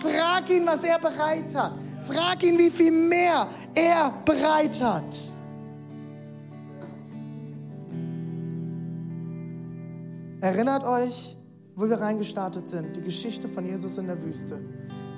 Frag 0.00 0.50
ihn, 0.50 0.66
was 0.66 0.82
er 0.82 0.98
bereit 0.98 1.54
hat. 1.54 1.72
Frag 2.00 2.42
ihn, 2.42 2.58
wie 2.58 2.70
viel 2.70 2.90
mehr 2.90 3.46
er 3.74 4.12
bereit 4.24 4.80
hat. 4.80 5.16
Erinnert 10.40 10.84
euch, 10.84 11.36
wo 11.74 11.88
wir 11.88 11.98
reingestartet 11.98 12.68
sind, 12.68 12.96
die 12.96 13.00
Geschichte 13.00 13.48
von 13.48 13.64
Jesus 13.64 13.96
in 13.98 14.06
der 14.06 14.22
Wüste. 14.22 14.60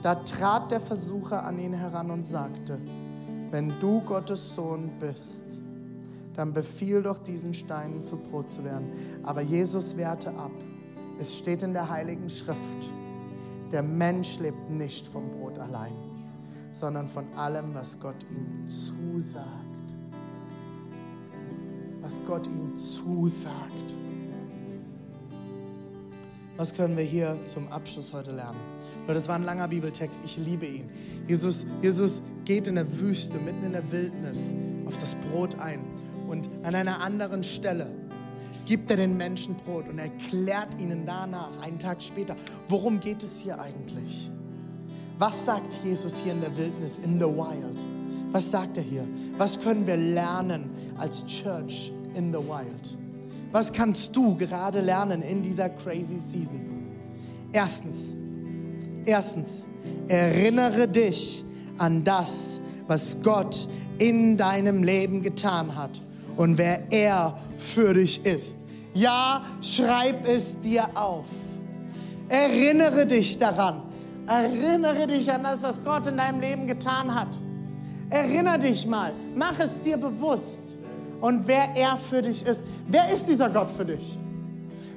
Da 0.03 0.15
trat 0.15 0.71
der 0.71 0.81
Versucher 0.81 1.45
an 1.45 1.59
ihn 1.59 1.73
heran 1.73 2.11
und 2.11 2.25
sagte, 2.25 2.79
wenn 3.51 3.75
du 3.81 4.01
Gottes 4.03 4.55
Sohn 4.55 4.93
bist, 5.01 5.63
dann 6.35 6.53
befiehl 6.53 7.03
doch 7.03 7.19
diesen 7.19 7.55
Steinen 7.55 8.03
zu 8.03 8.19
Brot 8.19 8.51
zu 8.51 8.63
werden. 8.63 8.93
Aber 9.23 9.41
Jesus 9.41 9.97
wehrte 9.97 10.31
ab. 10.31 10.53
Es 11.19 11.39
steht 11.39 11.63
in 11.63 11.73
der 11.73 11.89
Heiligen 11.89 12.29
Schrift, 12.29 12.93
der 13.73 13.83
Mensch 13.83 14.39
lebt 14.39 14.71
nicht 14.71 15.07
vom 15.07 15.31
Brot 15.31 15.59
allein, 15.59 15.95
sondern 16.73 17.09
von 17.09 17.27
allem, 17.35 17.75
was 17.75 17.99
Gott 17.99 18.17
ihm 18.31 18.69
zusagt. 18.69 19.47
Was 22.01 22.25
Gott 22.25 22.47
ihm 22.47 22.77
zusagt. 22.77 23.97
Was 26.57 26.75
können 26.75 26.97
wir 26.97 27.05
hier 27.05 27.39
zum 27.45 27.69
Abschluss 27.69 28.13
heute 28.13 28.31
lernen? 28.31 28.61
Leute, 29.03 29.15
das 29.15 29.29
war 29.29 29.35
ein 29.35 29.43
langer 29.43 29.69
Bibeltext. 29.69 30.23
Ich 30.25 30.39
liebe 30.39 30.65
ihn. 30.65 30.89
Jesus, 31.27 31.67
Jesus 31.83 32.23
geht 32.45 32.67
in 32.67 32.77
der 32.77 32.99
Wüste, 32.99 33.39
mitten 33.39 33.65
in 33.65 33.73
der 33.73 33.91
Wildnis, 33.93 34.55
auf 34.87 34.97
das 34.97 35.15
Brot 35.17 35.59
ein. 35.59 35.81
Und 36.27 36.49
an 36.63 36.75
einer 36.75 37.03
anderen 37.03 37.43
Stelle 37.43 37.91
gibt 38.67 38.91
er 38.91 38.99
den 38.99 39.17
Menschen 39.17 39.55
Brot 39.55 39.89
und 39.89 39.99
erklärt 39.99 40.79
ihnen 40.79 41.07
danach, 41.07 41.51
einen 41.63 41.79
Tag 41.79 42.03
später, 42.03 42.37
worum 42.69 43.01
geht 43.01 43.23
es 43.23 43.39
hier 43.39 43.59
eigentlich? 43.59 44.31
Was 45.19 45.47
sagt 45.47 45.79
Jesus 45.83 46.19
hier 46.19 46.33
in 46.33 46.43
der 46.43 46.55
Wildnis, 46.57 46.99
in 46.99 47.19
the 47.19 47.25
wild? 47.25 47.87
Was 48.33 48.51
sagt 48.51 48.77
er 48.77 48.83
hier? 48.83 49.09
Was 49.39 49.59
können 49.59 49.87
wir 49.87 49.97
lernen 49.97 50.69
als 50.99 51.25
Church 51.27 51.91
in 52.15 52.33
the 52.33 52.39
wild? 52.39 52.99
Was 53.53 53.73
kannst 53.73 54.15
du 54.15 54.37
gerade 54.37 54.81
lernen 54.81 55.23
in 55.23 55.41
dieser 55.41 55.71
crazy 55.71 56.19
season? 56.19 56.61
Erstens, 57.53 58.15
erstens, 59.07 59.65
erinnere 60.09 60.89
dich 60.89 61.45
an 61.79 62.05
das, 62.05 62.61
was 62.89 63.17
Gott 63.23 63.69
in 63.99 64.37
deinem 64.37 64.83
Leben 64.83 65.23
getan 65.23 65.75
hat 65.75 66.03
und 66.37 66.59
wer 66.59 66.91
er 66.91 67.39
für 67.59 67.95
dich 67.95 68.25
ist. 68.25 68.57
Ja, 68.95 69.45
schreib 69.61 70.27
es 70.27 70.61
dir 70.61 70.89
auf. 70.95 71.27
Erinnere 72.29 73.07
dich 73.07 73.39
daran. 73.39 73.83
Erinnere 74.27 75.07
dich 75.07 75.31
an 75.31 75.43
das, 75.43 75.63
was 75.63 75.85
Gott 75.85 76.07
in 76.07 76.17
deinem 76.17 76.41
Leben 76.41 76.67
getan 76.67 77.15
hat. 77.15 77.39
Erinnere 78.11 78.59
dich 78.59 78.87
mal. 78.87 79.13
Mach 79.35 79.59
es 79.61 79.81
dir 79.81 79.97
bewusst 79.97 80.77
und 81.21 81.47
wer 81.47 81.77
er 81.77 81.97
für 81.97 82.23
dich 82.23 82.45
ist. 82.45 82.61
Wer 82.89 83.13
ist 83.13 83.27
dieser 83.27 83.51
Gott 83.51 83.71
für 83.71 83.85
dich? 83.85 84.19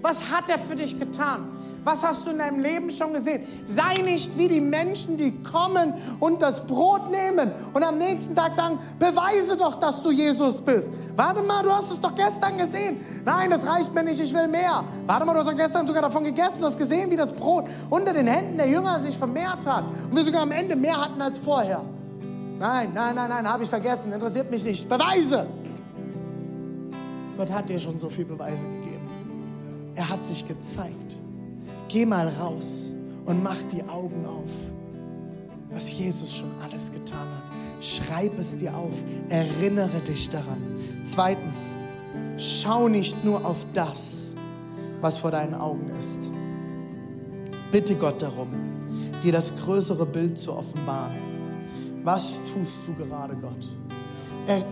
Was 0.01 0.31
hat 0.31 0.49
er 0.49 0.59
für 0.59 0.75
dich 0.75 0.97
getan? 0.97 1.47
Was 1.83 2.03
hast 2.03 2.25
du 2.25 2.31
in 2.31 2.39
deinem 2.39 2.61
Leben 2.61 2.89
schon 2.89 3.13
gesehen? 3.13 3.43
Sei 3.65 4.01
nicht 4.01 4.37
wie 4.37 4.47
die 4.47 4.61
Menschen, 4.61 5.17
die 5.17 5.31
kommen 5.43 5.93
und 6.19 6.41
das 6.41 6.65
Brot 6.65 7.09
nehmen 7.09 7.51
und 7.73 7.83
am 7.83 7.97
nächsten 7.97 8.35
Tag 8.35 8.53
sagen, 8.53 8.79
beweise 8.97 9.55
doch, 9.57 9.75
dass 9.75 10.01
du 10.01 10.11
Jesus 10.11 10.61
bist. 10.61 10.91
Warte 11.15 11.41
mal, 11.41 11.63
du 11.63 11.71
hast 11.71 11.91
es 11.91 11.99
doch 11.99 12.13
gestern 12.15 12.57
gesehen. 12.57 12.97
Nein, 13.25 13.49
das 13.49 13.65
reicht 13.65 13.93
mir 13.93 14.03
nicht, 14.03 14.19
ich 14.19 14.33
will 14.33 14.47
mehr. 14.47 14.83
Warte 15.05 15.25
mal, 15.25 15.33
du 15.33 15.39
hast 15.39 15.49
doch 15.49 15.55
gestern 15.55 15.87
sogar 15.87 16.01
davon 16.01 16.23
gegessen, 16.23 16.59
du 16.59 16.67
hast 16.67 16.77
gesehen, 16.77 17.09
wie 17.11 17.17
das 17.17 17.31
Brot 17.33 17.65
unter 17.89 18.13
den 18.13 18.27
Händen 18.27 18.57
der 18.57 18.67
Jünger 18.67 18.99
sich 18.99 19.17
vermehrt 19.17 19.65
hat 19.65 19.85
und 20.09 20.15
wir 20.15 20.23
sogar 20.23 20.41
am 20.41 20.51
Ende 20.51 20.75
mehr 20.75 20.99
hatten 20.99 21.21
als 21.21 21.39
vorher. 21.39 21.83
Nein, 22.59 22.91
nein, 22.93 23.15
nein, 23.15 23.29
nein, 23.29 23.47
habe 23.49 23.63
ich 23.63 23.69
vergessen, 23.69 24.11
interessiert 24.11 24.51
mich 24.51 24.63
nicht. 24.65 24.89
Beweise! 24.89 25.47
Gott 27.37 27.51
hat 27.51 27.69
dir 27.69 27.79
schon 27.79 27.97
so 27.97 28.09
viele 28.09 28.27
Beweise 28.27 28.65
gegeben. 28.65 29.09
Er 29.95 30.09
hat 30.09 30.25
sich 30.25 30.45
gezeigt. 30.45 31.15
Geh 31.89 32.05
mal 32.05 32.27
raus 32.27 32.93
und 33.25 33.41
mach 33.41 33.57
die 33.73 33.81
Augen 33.89 34.23
auf, 34.23 34.51
was 35.71 35.91
Jesus 35.91 36.37
schon 36.37 36.51
alles 36.63 36.91
getan 36.91 37.27
hat. 37.27 37.83
Schreib 37.83 38.37
es 38.37 38.57
dir 38.57 38.77
auf, 38.77 38.93
erinnere 39.29 39.99
dich 40.01 40.29
daran. 40.29 40.61
Zweitens, 41.01 41.75
schau 42.37 42.89
nicht 42.89 43.25
nur 43.25 43.43
auf 43.43 43.65
das, 43.73 44.35
was 45.01 45.17
vor 45.17 45.31
deinen 45.31 45.55
Augen 45.55 45.89
ist. 45.99 46.29
Bitte 47.71 47.95
Gott 47.95 48.21
darum, 48.21 48.49
dir 49.23 49.31
das 49.31 49.55
größere 49.55 50.05
Bild 50.05 50.37
zu 50.37 50.53
offenbaren. 50.53 51.17
Was 52.03 52.39
tust 52.53 52.81
du 52.85 52.93
gerade, 52.93 53.35
Gott? 53.35 53.67
Er 54.45 54.63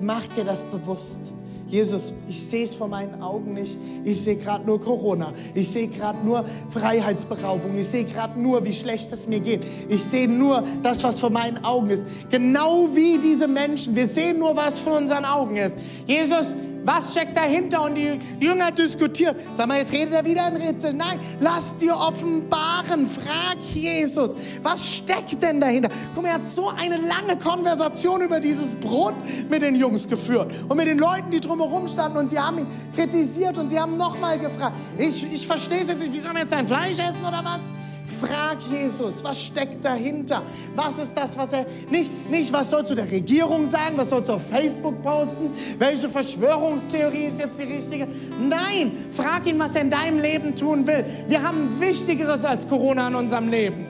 macht 0.00 0.36
dir 0.36 0.44
das 0.44 0.64
bewusst. 0.64 1.32
Jesus, 1.68 2.12
ich 2.28 2.40
sehe 2.40 2.64
es 2.64 2.74
vor 2.74 2.86
meinen 2.86 3.20
Augen 3.20 3.54
nicht. 3.54 3.76
Ich 4.04 4.22
sehe 4.22 4.36
gerade 4.36 4.64
nur 4.64 4.80
Corona. 4.80 5.32
Ich 5.54 5.68
sehe 5.68 5.88
gerade 5.88 6.24
nur 6.24 6.44
Freiheitsberaubung. 6.70 7.76
Ich 7.76 7.88
sehe 7.88 8.04
gerade 8.04 8.40
nur, 8.40 8.64
wie 8.64 8.72
schlecht 8.72 9.12
es 9.12 9.26
mir 9.26 9.40
geht. 9.40 9.62
Ich 9.88 10.02
sehe 10.04 10.28
nur 10.28 10.62
das, 10.82 11.02
was 11.02 11.18
vor 11.18 11.30
meinen 11.30 11.64
Augen 11.64 11.90
ist. 11.90 12.06
Genau 12.30 12.88
wie 12.94 13.18
diese 13.18 13.48
Menschen. 13.48 13.96
Wir 13.96 14.06
sehen 14.06 14.38
nur, 14.38 14.56
was 14.56 14.78
vor 14.78 14.96
unseren 14.96 15.24
Augen 15.24 15.56
ist. 15.56 15.76
Jesus, 16.06 16.54
was 16.86 17.10
steckt 17.10 17.36
dahinter? 17.36 17.82
Und 17.82 17.96
die 17.96 18.20
Jünger 18.40 18.70
diskutieren. 18.70 19.36
Sag 19.52 19.66
mal, 19.66 19.78
jetzt 19.78 19.92
redet 19.92 20.14
er 20.14 20.24
wieder 20.24 20.44
ein 20.44 20.56
Rätsel. 20.56 20.92
Nein, 20.92 21.18
lass 21.40 21.76
dir 21.76 21.96
offenbaren. 21.96 23.08
Frag 23.08 23.58
Jesus, 23.74 24.36
was 24.62 24.86
steckt 24.86 25.42
denn 25.42 25.60
dahinter? 25.60 25.88
Guck 26.14 26.22
mal, 26.22 26.28
er 26.28 26.34
hat 26.34 26.46
so 26.46 26.68
eine 26.68 26.96
lange 26.96 27.36
Konversation 27.36 28.22
über 28.22 28.38
dieses 28.38 28.74
Brot 28.74 29.14
mit 29.50 29.62
den 29.62 29.74
Jungs 29.74 30.08
geführt 30.08 30.54
und 30.68 30.76
mit 30.76 30.86
den 30.86 30.98
Leuten, 30.98 31.30
die 31.32 31.40
drumherum 31.40 31.88
standen 31.88 32.18
und 32.18 32.30
sie 32.30 32.38
haben 32.38 32.58
ihn 32.58 32.66
kritisiert 32.94 33.58
und 33.58 33.68
sie 33.68 33.80
haben 33.80 33.96
nochmal 33.96 34.38
gefragt. 34.38 34.76
Ich, 34.96 35.24
ich 35.32 35.46
verstehe 35.46 35.80
es 35.80 35.88
jetzt 35.88 36.00
nicht, 36.00 36.12
wie 36.12 36.20
soll 36.20 36.32
man 36.32 36.42
jetzt 36.42 36.50
sein 36.50 36.66
Fleisch 36.66 36.98
essen 36.98 37.24
oder 37.26 37.42
was? 37.42 37.60
Frag 38.06 38.58
Jesus, 38.70 39.22
was 39.24 39.42
steckt 39.42 39.84
dahinter? 39.84 40.42
Was 40.76 40.98
ist 40.98 41.14
das, 41.14 41.36
was 41.36 41.52
er 41.52 41.66
nicht, 41.90 42.30
nicht 42.30 42.52
was 42.52 42.70
sollst 42.70 42.92
du 42.92 42.94
der 42.94 43.10
Regierung 43.10 43.66
sagen, 43.66 43.96
was 43.96 44.10
sollst 44.10 44.28
du 44.28 44.34
auf 44.34 44.48
Facebook 44.48 45.02
posten? 45.02 45.50
Welche 45.78 46.08
Verschwörungstheorie 46.08 47.26
ist 47.26 47.40
jetzt 47.40 47.58
die 47.58 47.64
richtige? 47.64 48.06
Nein, 48.38 49.06
frag 49.10 49.46
ihn, 49.46 49.58
was 49.58 49.74
er 49.74 49.82
in 49.82 49.90
deinem 49.90 50.20
Leben 50.20 50.54
tun 50.54 50.86
will. 50.86 51.04
Wir 51.26 51.42
haben 51.42 51.80
Wichtigeres 51.80 52.44
als 52.44 52.68
Corona 52.68 53.08
in 53.08 53.16
unserem 53.16 53.48
Leben. 53.48 53.86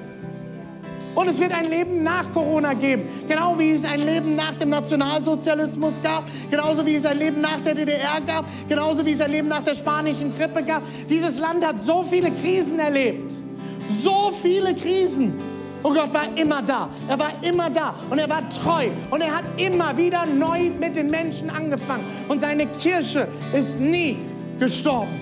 Und 1.14 1.28
es 1.28 1.38
wird 1.38 1.52
ein 1.52 1.68
Leben 1.68 2.02
nach 2.02 2.30
Corona 2.32 2.74
geben. 2.74 3.04
Genau 3.26 3.58
wie 3.58 3.70
es 3.70 3.84
ein 3.84 4.00
Leben 4.00 4.34
nach 4.34 4.54
dem 4.54 4.70
Nationalsozialismus 4.70 6.00
gab, 6.02 6.24
genauso 6.50 6.86
wie 6.86 6.94
es 6.94 7.06
ein 7.06 7.18
Leben 7.18 7.40
nach 7.40 7.60
der 7.60 7.74
DDR 7.74 8.20
gab, 8.26 8.44
genauso 8.68 9.04
wie 9.04 9.12
es 9.12 9.20
ein 9.20 9.30
Leben 9.30 9.48
nach 9.48 9.62
der 9.62 9.74
spanischen 9.74 10.36
Grippe 10.36 10.62
gab. 10.62 10.82
Dieses 11.08 11.38
Land 11.38 11.66
hat 11.66 11.80
so 11.80 12.02
viele 12.02 12.30
Krisen 12.30 12.78
erlebt 12.78 13.45
so 13.88 14.30
viele 14.30 14.74
Krisen. 14.74 15.34
Und 15.82 15.94
Gott 15.94 16.12
war 16.12 16.36
immer 16.36 16.62
da. 16.62 16.90
Er 17.08 17.18
war 17.18 17.32
immer 17.42 17.70
da 17.70 17.94
und 18.10 18.18
er 18.18 18.28
war 18.28 18.48
treu 18.48 18.88
und 19.10 19.20
er 19.20 19.36
hat 19.36 19.44
immer 19.56 19.96
wieder 19.96 20.26
neu 20.26 20.70
mit 20.70 20.96
den 20.96 21.10
Menschen 21.10 21.48
angefangen. 21.48 22.04
Und 22.28 22.40
seine 22.40 22.66
Kirche 22.66 23.28
ist 23.52 23.78
nie 23.78 24.18
gestorben. 24.58 25.20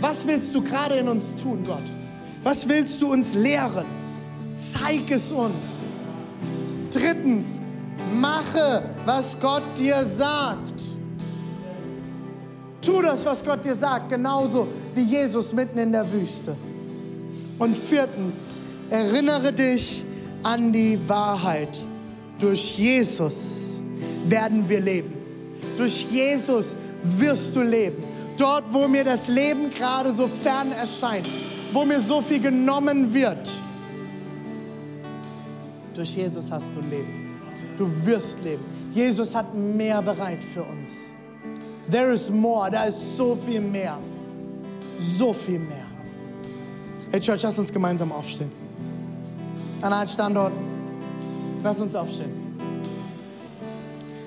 Was 0.00 0.26
willst 0.26 0.54
du 0.54 0.62
gerade 0.62 0.94
in 0.96 1.08
uns 1.08 1.34
tun, 1.34 1.62
Gott? 1.66 1.82
Was 2.42 2.68
willst 2.68 3.02
du 3.02 3.12
uns 3.12 3.34
lehren? 3.34 3.84
Zeig 4.54 5.10
es 5.10 5.30
uns. 5.30 6.02
Drittens, 6.90 7.60
mache, 8.14 8.82
was 9.04 9.36
Gott 9.38 9.62
dir 9.76 10.04
sagt. 10.04 10.96
Tu 12.80 13.02
das, 13.02 13.26
was 13.26 13.44
Gott 13.44 13.64
dir 13.64 13.74
sagt, 13.74 14.08
genauso 14.08 14.68
wie 14.94 15.02
Jesus 15.02 15.52
mitten 15.52 15.78
in 15.78 15.92
der 15.92 16.10
Wüste. 16.10 16.56
Und 17.58 17.76
viertens, 17.76 18.52
erinnere 18.90 19.52
dich 19.52 20.04
an 20.42 20.72
die 20.72 20.98
Wahrheit. 21.08 21.78
Durch 22.38 22.78
Jesus 22.78 23.80
werden 24.26 24.68
wir 24.68 24.80
leben. 24.80 25.12
Durch 25.76 26.06
Jesus 26.10 26.76
wirst 27.02 27.54
du 27.54 27.62
leben. 27.62 28.04
Dort, 28.36 28.72
wo 28.72 28.86
mir 28.86 29.02
das 29.02 29.26
Leben 29.28 29.70
gerade 29.70 30.12
so 30.12 30.28
fern 30.28 30.70
erscheint, 30.70 31.28
wo 31.72 31.84
mir 31.84 31.98
so 31.98 32.20
viel 32.20 32.40
genommen 32.40 33.12
wird. 33.12 33.48
Durch 35.94 36.14
Jesus 36.14 36.50
hast 36.52 36.72
du 36.76 36.80
Leben. 36.80 37.40
Du 37.76 37.90
wirst 38.06 38.44
leben. 38.44 38.62
Jesus 38.94 39.34
hat 39.34 39.52
mehr 39.54 40.00
bereit 40.00 40.44
für 40.44 40.62
uns. 40.62 41.12
There 41.90 42.12
is 42.12 42.30
more. 42.30 42.70
Da 42.70 42.84
ist 42.84 43.16
so 43.16 43.36
viel 43.36 43.60
mehr. 43.60 43.98
So 44.96 45.32
viel 45.32 45.58
mehr. 45.58 45.87
Hey 47.10 47.20
Church, 47.20 47.42
lass 47.42 47.58
uns 47.58 47.72
gemeinsam 47.72 48.12
aufstehen. 48.12 48.52
An 49.80 49.94
einem 49.94 50.08
Standort, 50.08 50.52
lass 51.62 51.80
uns 51.80 51.94
aufstehen. 51.94 52.30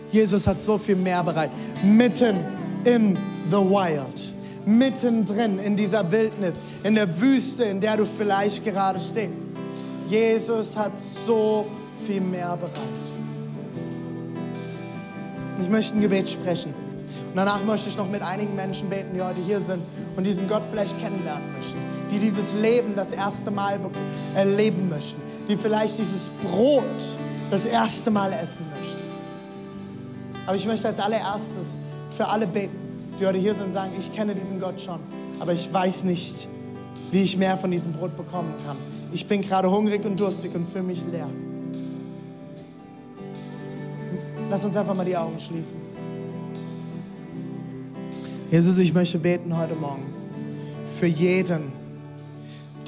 Jesus 0.09 0.47
hat 0.47 0.59
so 0.59 0.79
viel 0.79 0.95
mehr 0.95 1.23
bereit. 1.23 1.51
Mitten 1.83 2.37
in 2.83 3.17
the 3.51 3.57
wild. 3.57 4.33
Mittendrin 4.65 5.59
in 5.59 5.75
dieser 5.75 6.11
Wildnis, 6.11 6.55
in 6.83 6.95
der 6.95 7.21
Wüste, 7.21 7.65
in 7.65 7.81
der 7.81 7.97
du 7.97 8.05
vielleicht 8.05 8.63
gerade 8.63 8.99
stehst. 8.99 9.49
Jesus 10.07 10.75
hat 10.75 10.93
so 11.25 11.67
viel 12.03 12.21
mehr 12.21 12.57
bereit. 12.57 12.71
Ich 15.61 15.69
möchte 15.69 15.95
ein 15.97 16.01
Gebet 16.01 16.29
sprechen. 16.29 16.73
Und 17.29 17.35
danach 17.35 17.63
möchte 17.63 17.89
ich 17.89 17.97
noch 17.97 18.09
mit 18.09 18.23
einigen 18.23 18.55
Menschen 18.55 18.89
beten, 18.89 19.13
die 19.13 19.21
heute 19.21 19.41
hier 19.41 19.59
sind 19.59 19.83
und 20.15 20.23
diesen 20.23 20.47
Gott 20.47 20.63
vielleicht 20.69 20.99
kennenlernen 20.99 21.53
möchten 21.53 22.00
die 22.11 22.19
dieses 22.19 22.53
Leben 22.53 22.95
das 22.95 23.11
erste 23.13 23.49
Mal 23.51 23.79
erleben 24.35 24.89
möchten, 24.89 25.21
die 25.47 25.55
vielleicht 25.55 25.97
dieses 25.97 26.29
Brot 26.41 26.85
das 27.49 27.65
erste 27.65 28.11
Mal 28.11 28.33
essen 28.33 28.65
möchten. 28.77 29.01
Aber 30.45 30.55
ich 30.55 30.65
möchte 30.65 30.87
als 30.87 30.99
allererstes 30.99 31.77
für 32.15 32.27
alle 32.27 32.45
beten, 32.45 32.77
die 33.19 33.25
heute 33.25 33.37
hier 33.37 33.55
sind 33.55 33.71
sagen, 33.71 33.91
ich 33.97 34.11
kenne 34.11 34.35
diesen 34.35 34.59
Gott 34.59 34.79
schon, 34.81 34.99
aber 35.39 35.53
ich 35.53 35.71
weiß 35.71 36.03
nicht, 36.03 36.47
wie 37.11 37.21
ich 37.21 37.37
mehr 37.37 37.57
von 37.57 37.71
diesem 37.71 37.93
Brot 37.93 38.15
bekommen 38.17 38.53
kann. 38.65 38.77
Ich 39.13 39.27
bin 39.27 39.41
gerade 39.41 39.69
hungrig 39.71 40.03
und 40.05 40.19
durstig 40.19 40.53
und 40.53 40.67
fühle 40.67 40.83
mich 40.83 41.03
leer. 41.11 41.27
Lass 44.49 44.65
uns 44.65 44.75
einfach 44.75 44.95
mal 44.95 45.05
die 45.05 45.15
Augen 45.15 45.39
schließen. 45.39 45.79
Jesus, 48.49 48.77
ich 48.79 48.93
möchte 48.93 49.17
beten 49.17 49.57
heute 49.57 49.75
Morgen 49.75 50.03
für 50.99 51.07
jeden, 51.07 51.71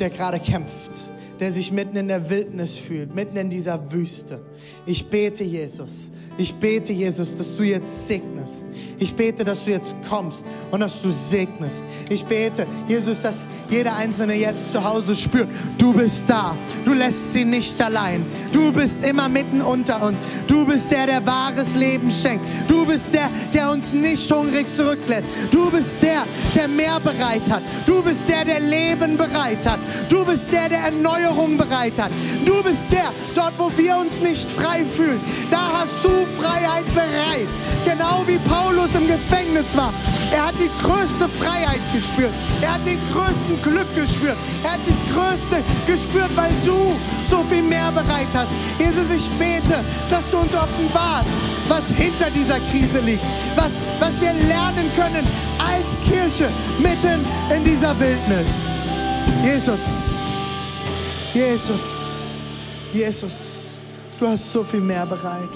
der 0.04 0.10
gerade 0.10 0.38
kämpft, 0.38 1.13
der 1.44 1.52
sich 1.52 1.74
mitten 1.74 1.98
in 1.98 2.08
der 2.08 2.30
Wildnis 2.30 2.78
fühlt, 2.78 3.14
mitten 3.14 3.36
in 3.36 3.50
dieser 3.50 3.92
Wüste. 3.92 4.40
Ich 4.86 5.10
bete, 5.10 5.44
Jesus, 5.44 6.10
ich 6.38 6.54
bete, 6.54 6.94
Jesus, 6.94 7.36
dass 7.36 7.58
du 7.58 7.64
jetzt 7.64 8.08
segnest. 8.08 8.64
Ich 8.98 9.14
bete, 9.14 9.44
dass 9.44 9.66
du 9.66 9.72
jetzt 9.72 9.94
kommst 10.08 10.46
und 10.72 10.80
dass 10.80 11.02
du 11.02 11.12
segnest. 11.12 11.84
Ich 12.10 12.24
bete, 12.24 12.66
Jesus, 12.88 13.24
dass 13.24 13.50
jeder 13.70 13.94
Einzelne 13.98 14.36
jetzt 14.36 14.72
zu 14.72 14.82
Hause 14.82 15.18
spürt, 15.18 15.50
du 15.78 15.92
bist 15.92 16.24
da. 16.28 16.58
Du 16.86 16.94
lässt 16.94 17.34
sie 17.34 17.44
nicht 17.44 17.80
allein. 17.82 18.26
Du 18.54 18.72
bist 18.72 19.04
immer 19.04 19.28
mitten 19.28 19.62
unter 19.62 20.02
uns. 20.02 20.20
Du 20.48 20.66
bist 20.66 20.92
der, 20.94 21.08
der 21.08 21.26
wahres 21.26 21.76
Leben 21.76 22.10
schenkt. 22.10 22.46
Du 22.70 22.86
bist 22.86 23.14
der, 23.14 23.30
der 23.54 23.70
uns 23.70 23.92
nicht 23.92 24.32
hungrig 24.32 24.74
zurücklässt. 24.74 25.28
Du 25.52 25.70
bist 25.70 26.02
der, 26.02 26.26
der 26.56 26.70
mehr 26.70 27.02
bereit 27.02 27.52
hat. 27.52 27.64
Du 27.86 28.02
bist 28.02 28.30
der, 28.30 28.46
der 28.46 28.62
Leben 28.62 29.18
bereit 29.18 29.68
hat. 29.68 29.80
Du 30.08 30.24
bist 30.26 30.50
der, 30.54 30.70
der 30.70 30.80
Erneuerung 30.80 31.33
bereit 31.58 32.00
hat. 32.00 32.12
Du 32.46 32.62
bist 32.64 32.92
der, 32.92 33.12
dort, 33.36 33.54
wo 33.58 33.72
wir 33.76 33.98
uns 33.98 34.20
nicht 34.20 34.50
frei 34.50 34.86
fühlen. 34.86 35.20
Da 35.50 35.70
hast 35.80 36.04
du 36.04 36.10
Freiheit 36.40 36.86
bereit. 36.94 37.48
Genau 37.86 38.24
wie 38.28 38.38
Paulus 38.38 38.94
im 38.96 39.08
Gefängnis 39.08 39.66
war. 39.76 39.94
Er 40.32 40.48
hat 40.48 40.56
die 40.60 40.70
größte 40.82 41.28
Freiheit 41.28 41.82
gespürt. 41.94 42.34
Er 42.62 42.76
hat 42.76 42.86
den 42.86 43.00
größten 43.12 43.62
Glück 43.62 43.88
gespürt. 43.96 44.38
Er 44.64 44.74
hat 44.74 44.80
das 44.86 44.96
Größte 45.14 45.64
gespürt, 45.86 46.32
weil 46.36 46.52
du 46.64 46.96
so 47.30 47.44
viel 47.44 47.64
mehr 47.64 47.92
bereit 47.92 48.28
hast. 48.34 48.50
Jesus, 48.80 49.14
ich 49.14 49.30
bete, 49.32 49.84
dass 50.10 50.30
du 50.32 50.38
uns 50.38 50.54
offenbarst, 50.54 51.30
was 51.68 51.86
hinter 51.88 52.30
dieser 52.30 52.60
Krise 52.72 53.00
liegt. 53.00 53.24
Was, 53.56 53.74
was 54.00 54.20
wir 54.22 54.34
lernen 54.34 54.92
können 54.96 55.28
als 55.60 55.90
Kirche 56.08 56.50
mitten 56.80 57.26
in 57.56 57.64
dieser 57.64 57.98
Wildnis. 58.00 58.82
Jesus, 59.44 60.13
Jesus, 61.34 62.42
Jesus, 62.94 63.80
du 64.20 64.28
hast 64.28 64.52
so 64.52 64.64
viel 64.64 64.82
mehr 64.82 65.06
bereit 65.06 65.50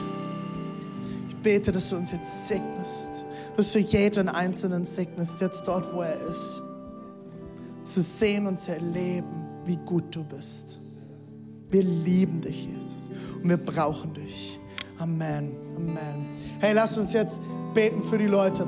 bete, 1.47 1.71
dass 1.71 1.89
du 1.89 1.95
uns 1.95 2.11
jetzt 2.11 2.49
segnest, 2.49 3.23
dass 3.55 3.71
du 3.71 3.79
jeden 3.79 4.27
Einzelnen 4.27 4.83
segnest, 4.83 5.39
jetzt 5.39 5.65
dort, 5.65 5.93
wo 5.93 6.01
er 6.01 6.19
ist. 6.29 6.61
Zu 7.83 8.01
sehen 8.01 8.47
und 8.47 8.59
zu 8.59 8.73
erleben, 8.73 9.47
wie 9.63 9.77
gut 9.77 10.13
du 10.13 10.25
bist. 10.25 10.81
Wir 11.69 11.83
lieben 11.83 12.41
dich, 12.41 12.65
Jesus, 12.65 13.11
und 13.41 13.47
wir 13.47 13.55
brauchen 13.55 14.13
dich. 14.13 14.59
Amen, 14.99 15.55
Amen. 15.77 16.25
Hey, 16.59 16.73
lass 16.73 16.97
uns 16.97 17.13
jetzt 17.13 17.39
beten 17.73 18.03
für 18.03 18.17
die 18.17 18.27
Leute 18.27 18.67